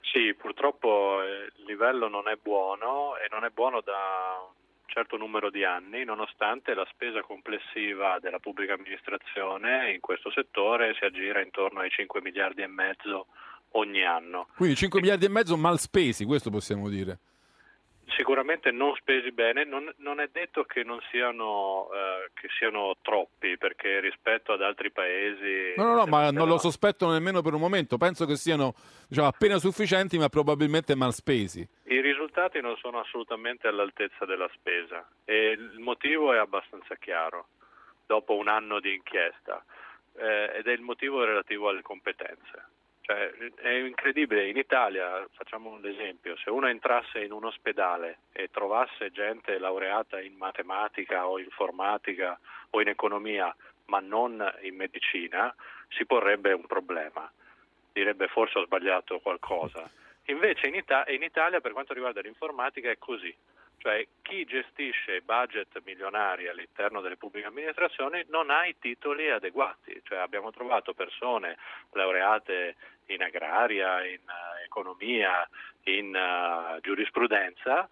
Sì, 0.00 0.34
purtroppo 0.34 1.22
eh, 1.22 1.52
il 1.56 1.64
livello 1.64 2.08
non 2.08 2.28
è 2.28 2.36
buono 2.40 3.16
e 3.16 3.28
non 3.30 3.44
è 3.44 3.50
buono 3.50 3.80
da 3.80 4.40
un 4.40 4.86
certo 4.86 5.16
numero 5.16 5.50
di 5.50 5.64
anni, 5.64 6.04
nonostante 6.04 6.74
la 6.74 6.86
spesa 6.90 7.20
complessiva 7.22 8.18
della 8.20 8.38
pubblica 8.38 8.74
amministrazione 8.74 9.92
in 9.92 10.00
questo 10.00 10.30
settore 10.30 10.94
si 10.98 11.04
aggira 11.04 11.42
intorno 11.42 11.80
ai 11.80 11.90
5 11.90 12.20
miliardi 12.22 12.62
e 12.62 12.66
mezzo 12.66 13.26
ogni 13.72 14.04
anno. 14.04 14.48
Quindi 14.56 14.76
5 14.76 15.00
miliardi 15.00 15.26
e 15.26 15.30
mezzo 15.30 15.56
mal 15.56 15.78
spesi, 15.78 16.24
questo 16.24 16.50
possiamo 16.50 16.88
dire 16.88 17.18
sicuramente 18.16 18.70
non 18.70 18.94
spesi 18.96 19.32
bene, 19.32 19.64
non, 19.64 19.92
non 19.98 20.20
è 20.20 20.28
detto 20.30 20.64
che 20.64 20.82
non 20.82 21.00
siano, 21.10 21.88
eh, 21.92 22.30
che 22.34 22.48
siano, 22.58 22.96
troppi, 23.02 23.56
perché 23.56 24.00
rispetto 24.00 24.52
ad 24.52 24.62
altri 24.62 24.90
paesi... 24.90 25.74
No, 25.76 25.84
no, 25.84 25.94
no, 25.94 26.06
ma 26.06 26.30
non 26.30 26.48
lo 26.48 26.58
sospetto 26.58 27.10
nemmeno 27.10 27.42
per 27.42 27.54
un 27.54 27.60
momento, 27.60 27.96
penso 27.96 28.26
che 28.26 28.36
siano 28.36 28.74
diciamo, 29.08 29.28
appena 29.28 29.58
sufficienti, 29.58 30.18
ma 30.18 30.28
probabilmente 30.28 30.94
mal 30.94 31.12
spesi. 31.12 31.66
I 31.84 32.00
risultati 32.00 32.60
non 32.60 32.76
sono 32.76 33.00
assolutamente 33.00 33.66
all'altezza 33.66 34.24
della 34.24 34.48
spesa 34.54 35.06
e 35.24 35.50
il 35.50 35.78
motivo 35.78 36.32
è 36.32 36.38
abbastanza 36.38 36.96
chiaro, 36.96 37.48
dopo 38.06 38.36
un 38.36 38.48
anno 38.48 38.80
di 38.80 38.94
inchiesta, 38.94 39.64
eh, 40.16 40.58
ed 40.58 40.66
è 40.66 40.72
il 40.72 40.80
motivo 40.80 41.24
relativo 41.24 41.68
alle 41.68 41.82
competenze. 41.82 42.76
Cioè, 43.08 43.30
è 43.62 43.70
incredibile, 43.70 44.50
in 44.50 44.58
Italia, 44.58 45.26
facciamo 45.32 45.70
un 45.70 45.86
esempio, 45.86 46.36
se 46.36 46.50
uno 46.50 46.68
entrasse 46.68 47.20
in 47.20 47.32
un 47.32 47.46
ospedale 47.46 48.18
e 48.32 48.50
trovasse 48.50 49.10
gente 49.12 49.56
laureata 49.58 50.20
in 50.20 50.34
matematica 50.36 51.26
o 51.26 51.38
informatica 51.38 52.38
o 52.68 52.82
in 52.82 52.88
economia, 52.88 53.56
ma 53.86 54.00
non 54.00 54.46
in 54.60 54.76
medicina, 54.76 55.54
si 55.88 56.04
porrebbe 56.04 56.52
un 56.52 56.66
problema, 56.66 57.32
direbbe 57.94 58.28
forse 58.28 58.58
ho 58.58 58.66
sbagliato 58.66 59.20
qualcosa. 59.20 59.88
Invece 60.24 60.66
in, 60.66 60.74
Ita- 60.74 61.06
in 61.08 61.22
Italia 61.22 61.62
per 61.62 61.72
quanto 61.72 61.94
riguarda 61.94 62.20
l'informatica 62.20 62.90
è 62.90 62.98
così, 62.98 63.34
cioè 63.78 64.06
chi 64.22 64.44
gestisce 64.44 65.22
budget 65.22 65.80
milionari 65.84 66.48
all'interno 66.48 67.00
delle 67.00 67.16
pubbliche 67.16 67.46
amministrazioni 67.46 68.24
non 68.28 68.50
ha 68.50 68.66
i 68.66 68.76
titoli 68.78 69.30
adeguati, 69.30 70.00
cioè 70.04 70.18
abbiamo 70.18 70.50
trovato 70.50 70.94
persone 70.94 71.56
laureate 71.92 72.76
in 73.06 73.22
agraria, 73.22 74.04
in 74.04 74.20
uh, 74.26 74.64
economia, 74.64 75.48
in 75.84 76.14
uh, 76.14 76.80
giurisprudenza 76.80 77.88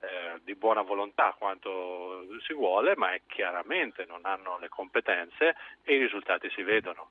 eh, 0.00 0.40
di 0.44 0.54
buona 0.54 0.82
volontà 0.82 1.34
quanto 1.36 2.24
si 2.46 2.52
vuole, 2.52 2.94
ma 2.94 3.10
chiaramente 3.26 4.04
non 4.06 4.20
hanno 4.22 4.56
le 4.58 4.68
competenze 4.68 5.56
e 5.82 5.94
i 5.94 5.98
risultati 5.98 6.48
si 6.50 6.62
vedono. 6.62 7.10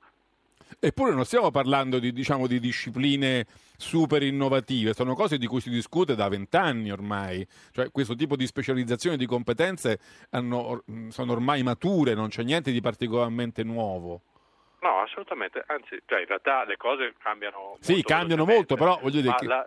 Eppure 0.80 1.12
non 1.12 1.24
stiamo 1.24 1.50
parlando 1.50 1.98
di, 1.98 2.12
diciamo, 2.12 2.46
di 2.46 2.60
discipline 2.60 3.46
super 3.76 4.22
innovative, 4.22 4.92
sono 4.92 5.14
cose 5.14 5.38
di 5.38 5.46
cui 5.46 5.60
si 5.60 5.70
discute 5.70 6.14
da 6.14 6.28
vent'anni 6.28 6.90
ormai, 6.90 7.46
cioè 7.72 7.90
questo 7.92 8.14
tipo 8.14 8.34
di 8.34 8.46
specializzazione 8.46 9.16
di 9.16 9.26
competenze 9.26 9.98
hanno, 10.30 10.82
sono 11.08 11.32
ormai 11.32 11.62
mature, 11.62 12.14
non 12.14 12.28
c'è 12.28 12.42
niente 12.42 12.72
di 12.72 12.80
particolarmente 12.80 13.62
nuovo. 13.62 14.22
No, 14.80 15.00
assolutamente, 15.00 15.62
anzi, 15.66 16.00
cioè, 16.06 16.20
in 16.20 16.26
realtà 16.26 16.64
le 16.64 16.76
cose 16.76 17.14
cambiano 17.18 17.76
sì, 17.80 17.94
molto. 17.94 18.08
Cambiano 18.08 18.44
molto, 18.44 18.76
però 18.76 18.98
voglio 19.02 19.20
dire... 19.20 19.34
Che... 19.34 19.46
La 19.46 19.64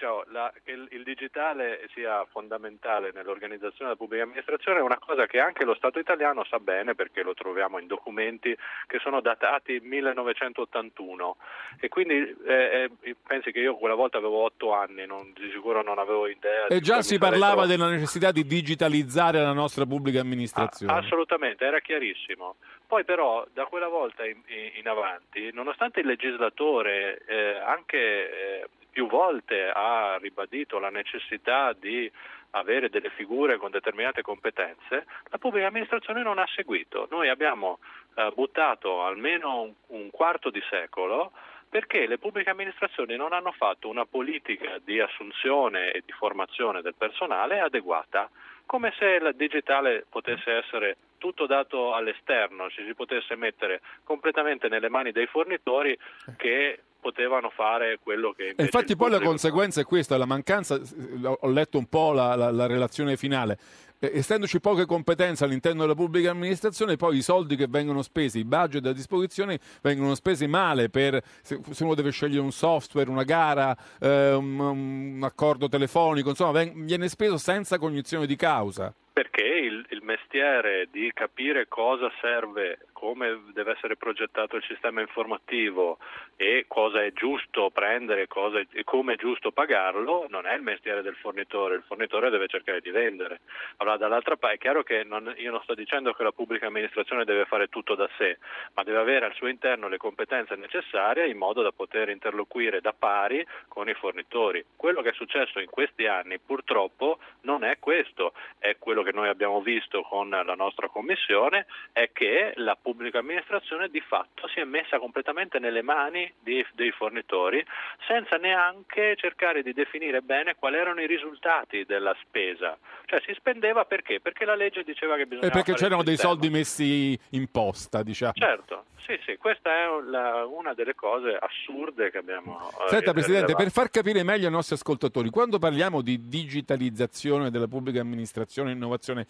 diciamo, 0.00 0.24
la, 0.28 0.52
che 0.64 0.72
il, 0.72 1.02
digitale 1.04 1.86
sia 1.92 2.24
fondamentale 2.30 3.10
nell'organizzazione 3.12 3.92
della 3.92 3.96
pubblica 3.96 4.22
amministrazione 4.22 4.78
è 4.78 4.82
una 4.82 4.98
cosa 4.98 5.26
che 5.26 5.38
anche 5.38 5.64
lo 5.64 5.74
Stato 5.74 5.98
italiano 5.98 6.44
sa 6.44 6.58
bene 6.58 6.94
perché 6.94 7.22
lo 7.22 7.34
troviamo 7.34 7.78
in 7.78 7.86
documenti 7.86 8.56
che 8.86 8.98
sono 9.00 9.20
datati 9.20 9.80
1981 9.82 11.36
e 11.78 11.88
quindi 11.88 12.14
eh, 12.46 12.90
eh, 13.00 13.16
pensi 13.26 13.52
che 13.52 13.60
io 13.60 13.76
quella 13.76 13.94
volta 13.94 14.18
avevo 14.18 14.44
otto 14.44 14.72
anni, 14.72 15.04
non, 15.04 15.32
di 15.34 15.50
sicuro 15.52 15.82
non 15.82 15.98
avevo 15.98 16.26
idea. 16.26 16.66
E 16.68 16.80
già 16.80 17.02
si 17.02 17.18
parlava 17.18 17.66
della 17.66 17.88
necessità 17.88 18.32
di 18.32 18.46
digitalizzare 18.46 19.40
la 19.40 19.52
nostra 19.52 19.84
pubblica 19.84 20.20
amministrazione. 20.20 20.92
Ah, 20.92 20.96
assolutamente, 20.96 21.64
era 21.64 21.80
chiarissimo. 21.80 22.56
Poi 22.90 23.04
però 23.04 23.46
da 23.52 23.66
quella 23.66 23.86
volta 23.86 24.26
in, 24.26 24.42
in 24.74 24.88
avanti, 24.88 25.52
nonostante 25.52 26.00
il 26.00 26.06
legislatore 26.06 27.22
eh, 27.24 27.56
anche 27.56 27.98
eh, 27.98 28.68
più 28.90 29.06
volte 29.06 29.70
ha 29.72 30.18
ribadito 30.20 30.80
la 30.80 30.90
necessità 30.90 31.72
di 31.72 32.10
avere 32.50 32.90
delle 32.90 33.10
figure 33.10 33.58
con 33.58 33.70
determinate 33.70 34.22
competenze, 34.22 35.06
la 35.28 35.38
pubblica 35.38 35.68
amministrazione 35.68 36.24
non 36.24 36.40
ha 36.40 36.48
seguito. 36.52 37.06
Noi 37.12 37.28
abbiamo 37.28 37.78
eh, 38.16 38.32
buttato 38.34 39.04
almeno 39.04 39.60
un, 39.60 39.72
un 39.86 40.10
quarto 40.10 40.50
di 40.50 40.60
secolo 40.68 41.30
perché 41.68 42.08
le 42.08 42.18
pubbliche 42.18 42.50
amministrazioni 42.50 43.14
non 43.14 43.32
hanno 43.32 43.52
fatto 43.52 43.88
una 43.88 44.04
politica 44.04 44.80
di 44.82 44.98
assunzione 44.98 45.92
e 45.92 46.02
di 46.04 46.10
formazione 46.10 46.82
del 46.82 46.96
personale 46.96 47.60
adeguata, 47.60 48.28
come 48.66 48.92
se 48.98 49.06
il 49.06 49.32
digitale 49.36 50.06
potesse 50.10 50.50
essere 50.50 50.96
tutto 51.20 51.46
dato 51.46 51.92
all'esterno, 51.92 52.70
ci 52.70 52.82
si 52.86 52.94
potesse 52.94 53.36
mettere 53.36 53.82
completamente 54.04 54.68
nelle 54.68 54.88
mani 54.88 55.12
dei 55.12 55.26
fornitori 55.26 55.96
che 56.38 56.80
potevano 56.98 57.50
fare 57.50 57.98
quello 58.02 58.32
che 58.32 58.54
infatti 58.58 58.94
poi 58.94 59.10
la 59.10 59.20
conseguenza 59.20 59.80
è 59.80 59.84
questa, 59.84 60.16
la 60.18 60.26
mancanza, 60.26 60.78
ho 61.22 61.48
letto 61.48 61.78
un 61.78 61.86
po' 61.86 62.12
la, 62.12 62.34
la- 62.34 62.50
la 62.50 62.66
relazione 62.66 63.16
finale, 63.16 63.58
essendoci 63.98 64.60
poche 64.60 64.84
competenze 64.84 65.44
all'interno 65.44 65.80
della 65.82 65.94
pubblica 65.94 66.30
amministrazione, 66.30 66.96
poi 66.96 67.16
i 67.16 67.22
soldi 67.22 67.56
che 67.56 67.66
vengono 67.68 68.02
spesi, 68.02 68.40
i 68.40 68.44
budget 68.44 68.84
a 68.86 68.92
disposizione 68.92 69.58
vengono 69.80 70.14
spesi 70.14 70.46
male 70.46 70.90
per 70.90 71.22
se, 71.42 71.58
uno 71.80 71.94
deve 71.94 72.10
scegliere 72.10 72.42
un 72.42 72.52
software, 72.52 73.08
una 73.08 73.24
gara, 73.24 73.74
eh, 73.98 74.32
un, 74.34 74.58
un 74.58 75.20
accordo 75.22 75.68
telefonico, 75.68 76.28
insomma 76.30 76.62
viene 76.74 77.08
speso 77.08 77.38
senza 77.38 77.78
cognizione 77.78 78.26
di 78.26 78.36
causa. 78.36 78.94
Perché 79.20 79.44
il, 79.44 79.84
il 79.90 80.02
mestiere 80.02 80.88
di 80.90 81.10
capire 81.12 81.68
cosa 81.68 82.10
serve, 82.22 82.86
come 83.00 83.44
deve 83.54 83.72
essere 83.72 83.96
progettato 83.96 84.56
il 84.56 84.62
sistema 84.64 85.00
informativo 85.00 85.96
e 86.36 86.66
cosa 86.68 87.02
è 87.02 87.10
giusto 87.14 87.70
prendere 87.70 88.26
cosa 88.26 88.60
e 88.60 88.84
come 88.84 89.14
è 89.14 89.16
giusto 89.16 89.52
pagarlo, 89.52 90.26
non 90.28 90.44
è 90.44 90.54
il 90.54 90.60
mestiere 90.60 91.00
del 91.00 91.14
fornitore, 91.14 91.76
il 91.76 91.82
fornitore 91.86 92.28
deve 92.28 92.46
cercare 92.46 92.82
di 92.82 92.90
vendere. 92.90 93.40
Allora 93.78 93.96
dall'altra 93.96 94.36
parte 94.36 94.56
è 94.56 94.58
chiaro 94.58 94.82
che 94.82 95.02
non- 95.02 95.32
io 95.38 95.50
non 95.50 95.62
sto 95.62 95.72
dicendo 95.72 96.12
che 96.12 96.22
la 96.22 96.32
pubblica 96.32 96.66
amministrazione 96.66 97.24
deve 97.24 97.46
fare 97.46 97.68
tutto 97.68 97.94
da 97.94 98.08
sé, 98.18 98.36
ma 98.74 98.82
deve 98.82 98.98
avere 98.98 99.24
al 99.24 99.34
suo 99.34 99.46
interno 99.46 99.88
le 99.88 99.96
competenze 99.96 100.54
necessarie 100.56 101.26
in 101.26 101.38
modo 101.38 101.62
da 101.62 101.72
poter 101.72 102.10
interloquire 102.10 102.82
da 102.82 102.92
pari 102.92 103.42
con 103.66 103.88
i 103.88 103.94
fornitori. 103.94 104.62
Quello 104.76 105.00
che 105.00 105.08
è 105.08 105.14
successo 105.14 105.58
in 105.58 105.70
questi 105.70 106.06
anni 106.06 106.38
purtroppo 106.38 107.18
non 107.42 107.64
è 107.64 107.78
questo, 107.78 108.34
è 108.58 108.76
quello 108.78 109.02
che 109.02 109.12
noi 109.12 109.28
abbiamo 109.28 109.62
visto 109.62 110.02
con 110.02 110.28
la 110.28 110.54
nostra 110.54 110.88
commissione, 110.88 111.64
è 111.92 112.10
che 112.12 112.52
la 112.56 112.74
pubblica 112.74 112.88
amministrazione 113.18 113.88
di 113.88 114.00
fatto 114.00 114.48
si 114.48 114.60
è 114.60 114.64
messa 114.64 114.98
completamente 114.98 115.58
nelle 115.58 115.82
mani 115.82 116.30
di- 116.40 116.64
dei 116.72 116.90
fornitori 116.90 117.64
senza 118.06 118.36
neanche 118.36 119.14
cercare 119.16 119.62
di 119.62 119.72
definire 119.72 120.20
bene 120.20 120.54
quali 120.54 120.76
erano 120.76 121.00
i 121.00 121.06
risultati 121.06 121.84
della 121.84 122.14
spesa. 122.22 122.76
Cioè 123.06 123.20
si 123.26 123.32
spendeva 123.34 123.84
perché? 123.84 124.20
Perché 124.20 124.44
la 124.44 124.54
legge 124.54 124.82
diceva 124.84 125.16
che 125.16 125.24
bisognava 125.26 125.46
E 125.48 125.50
perché 125.62 125.74
c'erano 125.74 126.02
dei 126.02 126.16
soldi 126.16 126.48
messi 126.50 127.18
in 127.30 127.50
posta, 127.50 128.02
diciamo. 128.02 128.32
Certo, 128.34 128.84
sì, 129.06 129.18
sì, 129.26 129.36
questa 129.36 129.70
è 129.70 129.86
la- 130.08 130.46
una 130.46 130.74
delle 130.74 130.94
cose 130.94 131.36
assurde 131.40 132.10
che 132.10 132.18
abbiamo 132.18 132.70
eh, 132.84 132.88
Senta 132.88 133.12
Presidente, 133.12 133.54
per 133.54 133.70
far 133.70 133.90
capire 133.90 134.22
meglio 134.22 134.46
ai 134.46 134.52
nostri 134.52 134.74
ascoltatori, 134.76 135.30
quando 135.30 135.58
parliamo 135.58 136.00
di 136.02 136.28
digitalizzazione 136.28 137.50
della 137.50 137.66
pubblica 137.66 138.00
amministrazione 138.00 138.70
e 138.70 138.74
innovazione, 138.74 139.26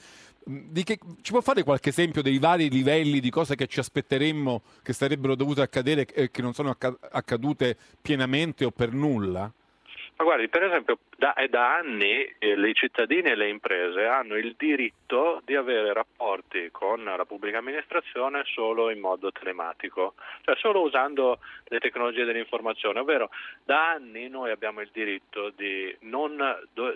che- 0.84 0.98
ci 1.22 1.32
può 1.32 1.40
fare 1.40 1.62
qualche 1.62 1.88
esempio 1.90 2.20
dei 2.22 2.38
vari 2.38 2.68
livelli 2.68 3.20
di 3.20 3.30
cose 3.50 3.56
che 3.56 3.66
ci 3.66 3.80
aspetteremmo 3.80 4.62
che 4.82 4.92
sarebbero 4.92 5.34
dovute 5.34 5.62
accadere 5.62 6.06
e 6.06 6.30
che 6.30 6.42
non 6.42 6.54
sono 6.54 6.70
acca- 6.70 6.96
accadute 7.10 7.76
pienamente 8.00 8.64
o 8.64 8.70
per 8.70 8.92
nulla? 8.92 9.52
Ma 10.20 10.26
guardi, 10.26 10.48
per 10.50 10.64
esempio, 10.64 10.98
da, 11.16 11.32
è 11.32 11.48
da 11.48 11.76
anni 11.76 12.30
eh, 12.38 12.52
i 12.52 12.74
cittadini 12.74 13.30
e 13.30 13.34
le 13.34 13.48
imprese 13.48 14.04
hanno 14.04 14.36
il 14.36 14.54
diritto 14.54 15.40
di 15.46 15.56
avere 15.56 15.94
rapporti 15.94 16.68
con 16.70 17.02
la 17.02 17.24
pubblica 17.24 17.56
amministrazione 17.56 18.42
solo 18.44 18.90
in 18.90 19.00
modo 19.00 19.32
telematico, 19.32 20.12
cioè 20.42 20.56
solo 20.56 20.82
usando 20.82 21.38
le 21.68 21.78
tecnologie 21.78 22.24
dell'informazione, 22.24 23.00
ovvero 23.00 23.30
da 23.64 23.92
anni 23.92 24.28
noi 24.28 24.50
abbiamo 24.50 24.82
il 24.82 24.90
diritto 24.92 25.54
di, 25.56 25.96
non, 26.00 26.36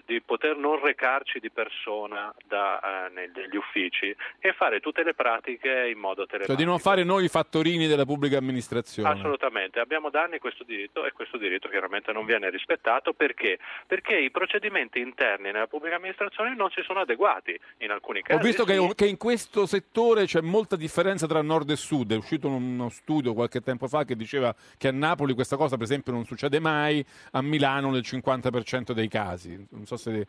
di 0.04 0.20
poter 0.20 0.58
non 0.58 0.78
recarci 0.82 1.40
di 1.40 1.50
persona 1.50 2.30
da, 2.46 3.06
eh, 3.06 3.10
negli 3.10 3.56
uffici 3.56 4.14
e 4.38 4.52
fare 4.52 4.80
tutte 4.80 5.02
le 5.02 5.14
pratiche 5.14 5.88
in 5.88 5.98
modo 5.98 6.26
telematico. 6.26 6.52
Cioè 6.52 6.62
di 6.62 6.68
non 6.68 6.78
fare 6.78 7.04
noi 7.04 7.24
i 7.24 7.28
fattorini 7.28 7.86
della 7.86 8.04
pubblica 8.04 8.36
amministrazione. 8.36 9.08
Assolutamente, 9.08 9.80
abbiamo 9.80 10.10
da 10.10 10.24
anni 10.24 10.38
questo 10.38 10.62
diritto 10.62 11.06
e 11.06 11.12
questo 11.12 11.38
diritto 11.38 11.70
chiaramente 11.70 12.12
non 12.12 12.26
viene 12.26 12.50
rispettato 12.50 13.12
perché? 13.14 13.58
Perché 13.86 14.18
i 14.18 14.30
procedimenti 14.30 15.00
interni 15.00 15.50
nella 15.50 15.66
pubblica 15.66 15.96
amministrazione 15.96 16.54
non 16.54 16.70
si 16.70 16.82
sono 16.82 17.00
adeguati 17.00 17.58
in 17.78 17.90
alcuni 17.90 18.22
casi. 18.22 18.40
Ho 18.40 18.42
visto 18.42 18.64
che, 18.64 18.78
sì. 18.78 18.94
che 18.94 19.06
in 19.06 19.16
questo 19.16 19.66
settore 19.66 20.26
c'è 20.26 20.40
molta 20.40 20.76
differenza 20.76 21.26
tra 21.26 21.42
nord 21.42 21.70
e 21.70 21.76
sud. 21.76 22.12
È 22.12 22.16
uscito 22.16 22.48
uno 22.48 22.88
studio 22.88 23.34
qualche 23.34 23.60
tempo 23.60 23.88
fa 23.88 24.04
che 24.04 24.16
diceva 24.16 24.54
che 24.76 24.88
a 24.88 24.92
Napoli 24.92 25.34
questa 25.34 25.56
cosa, 25.56 25.76
per 25.76 25.84
esempio, 25.84 26.12
non 26.12 26.24
succede 26.24 26.60
mai, 26.60 27.04
a 27.32 27.42
Milano 27.42 27.90
nel 27.90 28.02
50% 28.04 28.92
dei 28.92 29.08
casi. 29.08 29.66
Non 29.70 29.86
so 29.86 29.96
se. 29.96 30.26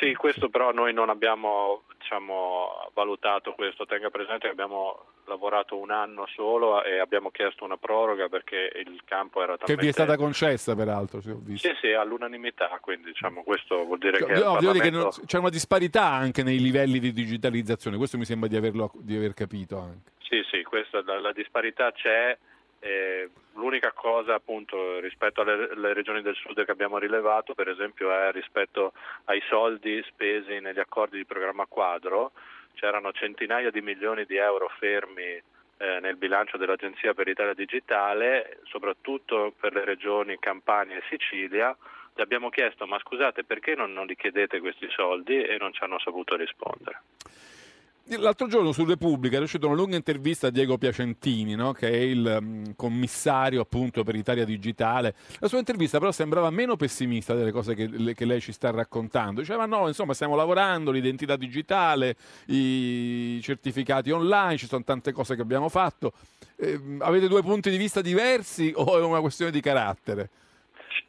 Sì, 0.00 0.14
questo 0.14 0.48
però 0.48 0.72
noi 0.72 0.94
non 0.94 1.10
abbiamo 1.10 1.82
diciamo, 1.98 2.90
valutato 2.94 3.52
questo, 3.52 3.84
tenga 3.84 4.08
presente 4.08 4.46
che 4.46 4.52
abbiamo 4.52 5.04
lavorato 5.26 5.76
un 5.76 5.90
anno 5.90 6.26
solo 6.34 6.82
e 6.82 6.98
abbiamo 6.98 7.30
chiesto 7.30 7.64
una 7.64 7.76
proroga 7.76 8.28
perché 8.28 8.72
il 8.86 9.02
campo 9.04 9.42
era 9.42 9.52
Che 9.52 9.58
talmente... 9.58 9.82
vi 9.82 9.88
è 9.90 9.92
stata 9.92 10.16
concessa, 10.16 10.74
peraltro. 10.74 11.20
se 11.20 11.30
ho 11.32 11.38
visto. 11.38 11.68
Sì, 11.68 11.74
sì, 11.80 11.92
all'unanimità, 11.92 12.78
quindi 12.80 13.08
diciamo, 13.08 13.42
questo 13.42 13.84
vuol 13.84 13.98
dire 13.98 14.16
che... 14.24 14.32
No, 14.32 14.56
devo 14.58 14.72
dire 14.72 14.72
che 14.72 14.78
Parlamento- 14.90 15.16
non- 15.18 15.26
c'è 15.26 15.38
una 15.38 15.50
disparità 15.50 16.04
anche 16.06 16.42
nei 16.42 16.58
livelli 16.58 16.98
di 16.98 17.12
digitalizzazione, 17.12 17.98
questo 17.98 18.16
mi 18.16 18.24
sembra 18.24 18.48
di, 18.48 18.56
averlo, 18.56 18.90
di 18.94 19.14
aver 19.14 19.34
capito 19.34 19.78
anche. 19.78 20.12
Sì, 20.22 20.42
sì, 20.50 20.62
questa, 20.62 21.02
la, 21.04 21.20
la 21.20 21.32
disparità 21.32 21.92
c'è. 21.92 22.36
Eh, 22.80 23.28
l'unica 23.54 23.92
cosa 23.92 24.34
appunto 24.34 24.98
rispetto 25.00 25.42
alle, 25.42 25.68
alle 25.70 25.92
regioni 25.92 26.22
del 26.22 26.34
sud 26.34 26.64
che 26.64 26.70
abbiamo 26.70 26.98
rilevato, 26.98 27.54
per 27.54 27.68
esempio, 27.68 28.10
è 28.10 28.32
rispetto 28.32 28.92
ai 29.24 29.42
soldi 29.48 30.02
spesi 30.08 30.60
negli 30.60 30.80
accordi 30.80 31.18
di 31.18 31.24
programma 31.24 31.66
quadro, 31.66 32.32
c'erano 32.74 33.12
centinaia 33.12 33.70
di 33.70 33.82
milioni 33.82 34.24
di 34.24 34.36
euro 34.36 34.68
fermi 34.78 35.22
eh, 35.22 35.98
nel 36.00 36.16
bilancio 36.16 36.56
dell'Agenzia 36.56 37.14
per 37.14 37.26
l'Italia 37.26 37.54
Digitale, 37.54 38.60
soprattutto 38.64 39.52
per 39.58 39.74
le 39.74 39.84
regioni 39.84 40.38
Campania 40.38 40.96
e 40.96 41.02
Sicilia. 41.08 41.76
Gli 42.14 42.20
abbiamo 42.20 42.48
chiesto 42.48 42.86
ma 42.86 42.98
scusate 42.98 43.44
perché 43.44 43.74
non, 43.74 43.92
non 43.92 44.06
li 44.06 44.16
chiedete 44.16 44.60
questi 44.60 44.88
soldi 44.90 45.40
e 45.42 45.56
non 45.58 45.72
ci 45.72 45.82
hanno 45.82 45.98
saputo 45.98 46.36
rispondere. 46.36 47.02
L'altro 48.06 48.48
giorno 48.48 48.72
su 48.72 48.84
Repubblica 48.84 49.36
è 49.36 49.40
uscita 49.40 49.66
una 49.66 49.76
lunga 49.76 49.94
intervista 49.94 50.48
a 50.48 50.50
Diego 50.50 50.76
Piacentini, 50.78 51.54
no? 51.54 51.72
che 51.72 51.88
è 51.88 51.96
il 51.96 52.38
mm, 52.42 52.64
commissario 52.74 53.60
appunto 53.60 54.02
per 54.02 54.16
Italia 54.16 54.44
Digitale. 54.44 55.14
La 55.38 55.46
sua 55.46 55.58
intervista 55.58 55.98
però 55.98 56.10
sembrava 56.10 56.50
meno 56.50 56.74
pessimista 56.74 57.34
delle 57.34 57.52
cose 57.52 57.74
che, 57.74 58.14
che 58.14 58.24
lei 58.24 58.40
ci 58.40 58.50
sta 58.50 58.70
raccontando. 58.70 59.40
Diceva 59.40 59.64
no, 59.66 59.86
insomma 59.86 60.12
stiamo 60.12 60.34
lavorando, 60.34 60.90
l'identità 60.90 61.36
digitale, 61.36 62.16
i 62.46 63.38
certificati 63.42 64.10
online, 64.10 64.56
ci 64.56 64.66
sono 64.66 64.82
tante 64.82 65.12
cose 65.12 65.36
che 65.36 65.42
abbiamo 65.42 65.68
fatto. 65.68 66.12
Eh, 66.56 66.80
avete 66.98 67.28
due 67.28 67.42
punti 67.42 67.70
di 67.70 67.76
vista 67.76 68.00
diversi 68.00 68.72
o 68.74 68.98
è 68.98 69.02
una 69.02 69.20
questione 69.20 69.52
di 69.52 69.60
carattere? 69.60 70.30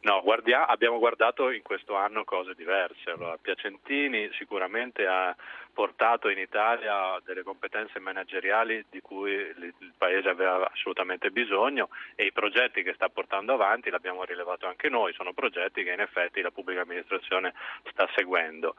No, 0.01 0.21
guardia- 0.21 0.67
abbiamo 0.67 0.99
guardato 0.99 1.49
in 1.49 1.61
questo 1.61 1.95
anno 1.95 2.23
cose 2.23 2.53
diverse. 2.55 3.11
Allora, 3.11 3.37
Piacentini 3.37 4.29
sicuramente 4.33 5.05
ha 5.05 5.35
portato 5.73 6.29
in 6.29 6.37
Italia 6.37 7.19
delle 7.23 7.43
competenze 7.43 7.99
manageriali 7.99 8.85
di 8.89 8.99
cui 8.99 9.31
il 9.31 9.93
Paese 9.97 10.29
aveva 10.29 10.69
assolutamente 10.71 11.31
bisogno 11.31 11.89
e 12.15 12.25
i 12.25 12.31
progetti 12.31 12.83
che 12.83 12.93
sta 12.93 13.09
portando 13.09 13.53
avanti, 13.53 13.89
l'abbiamo 13.89 14.23
rilevato 14.23 14.67
anche 14.67 14.89
noi, 14.89 15.13
sono 15.13 15.33
progetti 15.33 15.83
che 15.83 15.91
in 15.91 16.01
effetti 16.01 16.41
la 16.41 16.51
pubblica 16.51 16.81
amministrazione 16.81 17.53
sta 17.91 18.07
seguendo. 18.15 18.75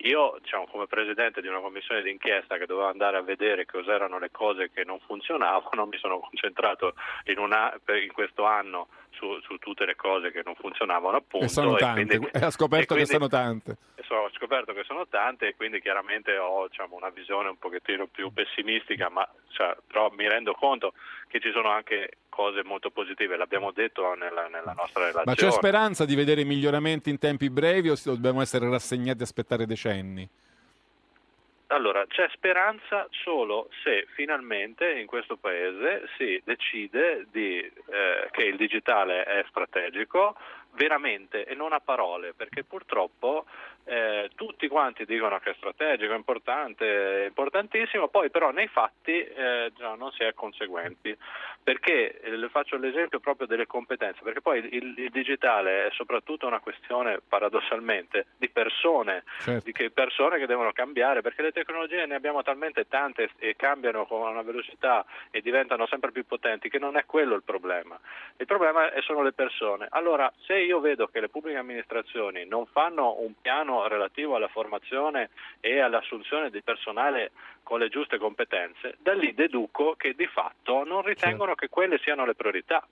Io, 0.00 0.36
diciamo, 0.42 0.66
come 0.66 0.86
presidente 0.86 1.40
di 1.40 1.48
una 1.48 1.60
commissione 1.60 2.02
d'inchiesta 2.02 2.58
che 2.58 2.66
doveva 2.66 2.90
andare 2.90 3.16
a 3.16 3.22
vedere 3.22 3.64
cos'erano 3.64 4.18
le 4.18 4.30
cose 4.30 4.70
che 4.70 4.84
non 4.84 5.00
funzionavano, 5.00 5.86
mi 5.86 5.98
sono 5.98 6.20
concentrato 6.20 6.94
in, 7.24 7.38
una- 7.38 7.72
in 8.02 8.12
questo 8.12 8.44
anno 8.44 8.88
su, 9.10 9.40
su 9.40 9.56
tutte 9.56 9.86
le 9.86 9.96
cose 9.96 10.30
che 10.30 10.42
non 10.44 10.54
funzionavano 10.54 11.16
appunto. 11.16 11.46
e 11.46 11.48
sono 11.48 11.74
tante, 11.76 12.04
quindi- 12.18 12.28
e 12.32 12.44
ha 12.44 12.50
scoperto 12.50 12.94
e 12.94 12.98
che 12.98 13.06
quindi- 13.06 13.10
sono 13.12 13.28
tante. 13.28 13.76
e 13.94 14.04
ho 14.14 14.30
scoperto 14.34 14.72
che 14.74 14.84
sono 14.84 15.06
tante 15.08 15.48
e 15.48 15.56
quindi 15.56 15.80
chiaramente 15.80 16.36
ho 16.36 16.68
diciamo, 16.68 16.94
una 16.96 17.08
visione 17.08 17.48
un 17.48 17.58
pochettino 17.58 18.06
più 18.06 18.30
pessimistica, 18.32 19.08
ma 19.08 19.26
cioè, 19.48 19.74
però 19.86 20.10
mi 20.10 20.28
rendo 20.28 20.52
conto 20.52 20.92
che 21.28 21.40
ci 21.40 21.50
sono 21.52 21.70
anche 21.70 22.18
cose 22.36 22.62
molto 22.62 22.90
positive, 22.90 23.36
l'abbiamo 23.36 23.72
detto 23.72 24.12
nella, 24.12 24.46
nella 24.48 24.74
nostra 24.76 25.06
relazione. 25.06 25.24
Ma 25.24 25.34
c'è 25.34 25.50
speranza 25.50 26.04
di 26.04 26.14
vedere 26.14 26.44
miglioramenti 26.44 27.08
in 27.08 27.18
tempi 27.18 27.48
brevi 27.48 27.88
o 27.88 27.96
dobbiamo 28.04 28.42
essere 28.42 28.68
rassegnati 28.68 29.22
a 29.22 29.24
aspettare 29.24 29.64
decenni? 29.64 30.28
Allora, 31.68 32.06
c'è 32.06 32.28
speranza 32.32 33.08
solo 33.10 33.68
se 33.82 34.06
finalmente 34.14 34.88
in 35.00 35.06
questo 35.06 35.36
Paese 35.36 36.08
si 36.16 36.40
decide 36.44 37.26
di, 37.32 37.58
eh, 37.58 38.28
che 38.30 38.42
il 38.44 38.56
digitale 38.56 39.24
è 39.24 39.44
strategico 39.48 40.36
veramente 40.74 41.44
e 41.44 41.54
non 41.54 41.72
a 41.72 41.80
parole, 41.80 42.34
perché 42.34 42.62
purtroppo 42.62 43.46
eh, 43.88 44.30
tutti 44.34 44.66
quanti 44.66 45.04
dicono 45.04 45.38
che 45.38 45.50
è 45.50 45.54
strategico, 45.56 46.12
è 46.12 46.16
importante, 46.16 47.22
è 47.22 47.26
importantissimo, 47.26 48.08
poi 48.08 48.30
però 48.30 48.50
nei 48.50 48.66
fatti 48.66 49.12
eh, 49.12 49.72
no, 49.78 49.94
non 49.94 50.10
si 50.12 50.24
è 50.24 50.34
conseguenti. 50.34 51.16
Perché 51.62 52.20
eh, 52.20 52.36
le 52.36 52.48
faccio 52.48 52.76
l'esempio 52.76 53.20
proprio 53.20 53.46
delle 53.46 53.66
competenze, 53.66 54.20
perché 54.22 54.40
poi 54.40 54.58
il, 54.58 54.94
il, 54.98 55.10
digitale 55.10 55.86
è 55.86 55.90
soprattutto 55.92 56.46
una 56.46 56.60
questione 56.60 57.20
paradossalmente 57.26 58.26
di 58.36 58.48
persone, 58.48 59.24
certo. 59.40 59.64
di 59.64 59.72
che 59.72 59.90
persone 59.90 60.38
che 60.38 60.46
devono 60.46 60.72
cambiare, 60.72 61.22
perché 61.22 61.42
le 61.42 61.52
tecnologie 61.52 62.06
ne 62.06 62.14
abbiamo 62.14 62.42
talmente 62.42 62.86
tante 62.88 63.30
e 63.38 63.54
cambiano 63.56 64.06
con 64.06 64.20
una 64.20 64.42
velocità 64.42 65.04
e 65.30 65.40
diventano 65.40 65.86
sempre 65.86 66.12
più 66.12 66.26
potenti 66.26 66.68
che 66.68 66.78
non 66.78 66.96
è 66.96 67.04
quello 67.04 67.34
il 67.34 67.42
problema. 67.42 67.98
Il 68.36 68.46
problema 68.46 68.90
sono 69.00 69.22
le 69.22 69.32
persone. 69.32 69.86
Allora, 69.90 70.32
se 70.44 70.58
io 70.58 70.80
vedo 70.80 71.06
che 71.06 71.20
le 71.20 71.28
pubbliche 71.28 71.58
amministrazioni 71.58 72.46
non 72.46 72.66
fanno 72.66 73.20
un 73.20 73.32
piano 73.40 73.75
relativo 73.86 74.36
alla 74.36 74.48
formazione 74.48 75.30
e 75.60 75.80
all'assunzione 75.80 76.50
di 76.50 76.62
personale 76.62 77.32
con 77.62 77.78
le 77.78 77.88
giuste 77.88 78.18
competenze, 78.18 78.96
da 79.00 79.12
lì 79.12 79.34
deduco 79.34 79.94
che 79.96 80.14
di 80.14 80.26
fatto 80.26 80.84
non 80.84 81.02
ritengono 81.02 81.54
certo. 81.54 81.60
che 81.60 81.68
quelle 81.68 81.98
siano 81.98 82.24
le 82.24 82.34
priorità. 82.34 82.86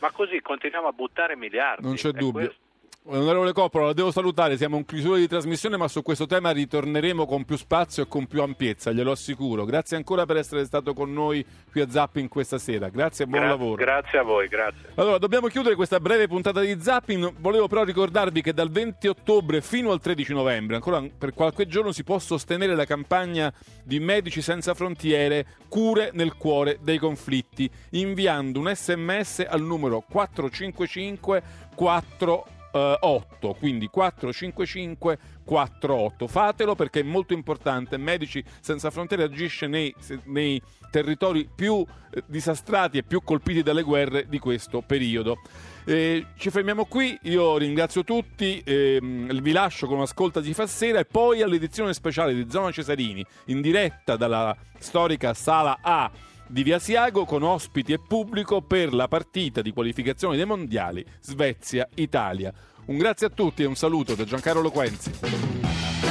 Ma 0.00 0.10
così 0.10 0.40
continuiamo 0.40 0.88
a 0.88 0.92
buttare 0.92 1.36
miliardi. 1.36 1.84
Non 1.84 1.94
c'è 1.94 2.10
dubbio. 2.10 2.46
Questo... 2.46 2.68
Onorevole 3.02 3.54
Coppola, 3.54 3.86
la 3.86 3.92
devo 3.94 4.10
salutare, 4.10 4.58
siamo 4.58 4.76
in 4.76 4.84
chiusura 4.84 5.16
di 5.16 5.26
trasmissione, 5.26 5.78
ma 5.78 5.88
su 5.88 6.02
questo 6.02 6.26
tema 6.26 6.50
ritorneremo 6.50 7.24
con 7.24 7.46
più 7.46 7.56
spazio 7.56 8.02
e 8.02 8.06
con 8.06 8.26
più 8.26 8.42
ampiezza, 8.42 8.92
glielo 8.92 9.10
assicuro. 9.10 9.64
Grazie 9.64 9.96
ancora 9.96 10.26
per 10.26 10.36
essere 10.36 10.66
stato 10.66 10.92
con 10.92 11.10
noi 11.10 11.44
qui 11.72 11.80
a 11.80 11.88
Zapping 11.88 12.28
questa 12.28 12.58
sera. 12.58 12.90
Grazie 12.90 13.24
e 13.24 13.26
buon 13.26 13.40
Gra- 13.40 13.50
lavoro. 13.50 13.74
Grazie 13.76 14.18
a 14.18 14.22
voi, 14.22 14.48
grazie. 14.48 14.90
Allora, 14.96 15.16
dobbiamo 15.16 15.46
chiudere 15.46 15.76
questa 15.76 15.98
breve 15.98 16.28
puntata 16.28 16.60
di 16.60 16.78
Zapping. 16.78 17.32
Volevo 17.38 17.68
però 17.68 17.84
ricordarvi 17.84 18.42
che 18.42 18.52
dal 18.52 18.70
20 18.70 19.08
ottobre 19.08 19.62
fino 19.62 19.92
al 19.92 20.00
13 20.00 20.34
novembre, 20.34 20.74
ancora 20.74 21.02
per 21.02 21.32
qualche 21.32 21.66
giorno, 21.66 21.92
si 21.92 22.04
può 22.04 22.18
sostenere 22.18 22.74
la 22.74 22.84
campagna 22.84 23.50
di 23.82 23.98
Medici 23.98 24.42
Senza 24.42 24.74
Frontiere 24.74 25.46
Cure 25.68 26.10
nel 26.12 26.36
cuore 26.36 26.78
dei 26.82 26.98
conflitti, 26.98 27.68
inviando 27.92 28.58
un 28.58 28.70
sms 28.72 29.46
al 29.48 29.62
numero 29.62 30.04
455 30.06 31.42
4 31.74 32.58
eh, 32.72 32.96
8, 33.00 33.54
quindi 33.58 33.88
455 33.88 35.18
48. 35.44 36.26
Fatelo 36.26 36.74
perché 36.74 37.00
è 37.00 37.04
molto 37.04 37.32
importante. 37.32 37.96
Medici 37.96 38.42
Senza 38.60 38.90
Frontiere 38.90 39.24
agisce 39.24 39.66
nei, 39.66 39.94
nei 40.24 40.60
territori 40.90 41.48
più 41.52 41.84
eh, 42.12 42.22
disastrati 42.26 42.98
e 42.98 43.02
più 43.02 43.22
colpiti 43.22 43.62
dalle 43.62 43.82
guerre 43.82 44.26
di 44.28 44.38
questo 44.38 44.82
periodo. 44.82 45.38
Eh, 45.84 46.26
ci 46.36 46.50
fermiamo 46.50 46.84
qui, 46.84 47.18
io 47.22 47.56
ringrazio 47.56 48.04
tutti, 48.04 48.62
ehm, 48.64 49.40
vi 49.40 49.52
lascio 49.52 49.86
con 49.86 49.96
un'ascolta 49.96 50.40
di 50.40 50.52
Fassera 50.52 50.98
e 50.98 51.04
poi 51.04 51.42
all'edizione 51.42 51.94
speciale 51.94 52.34
di 52.34 52.46
Zona 52.50 52.70
Cesarini 52.70 53.24
in 53.46 53.60
diretta 53.60 54.16
dalla 54.16 54.54
storica 54.78 55.34
sala 55.34 55.78
A 55.80 56.10
di 56.50 56.64
Via 56.64 56.80
Siago 56.80 57.24
con 57.24 57.42
ospiti 57.42 57.92
e 57.92 58.00
pubblico 58.00 58.60
per 58.60 58.92
la 58.92 59.06
partita 59.06 59.62
di 59.62 59.72
qualificazione 59.72 60.36
dei 60.36 60.44
mondiali 60.44 61.04
Svezia-Italia. 61.20 62.52
Un 62.86 62.98
grazie 62.98 63.28
a 63.28 63.30
tutti 63.30 63.62
e 63.62 63.66
un 63.66 63.76
saluto 63.76 64.14
da 64.16 64.24
Giancarlo 64.24 64.70
Quenzi. 64.70 66.09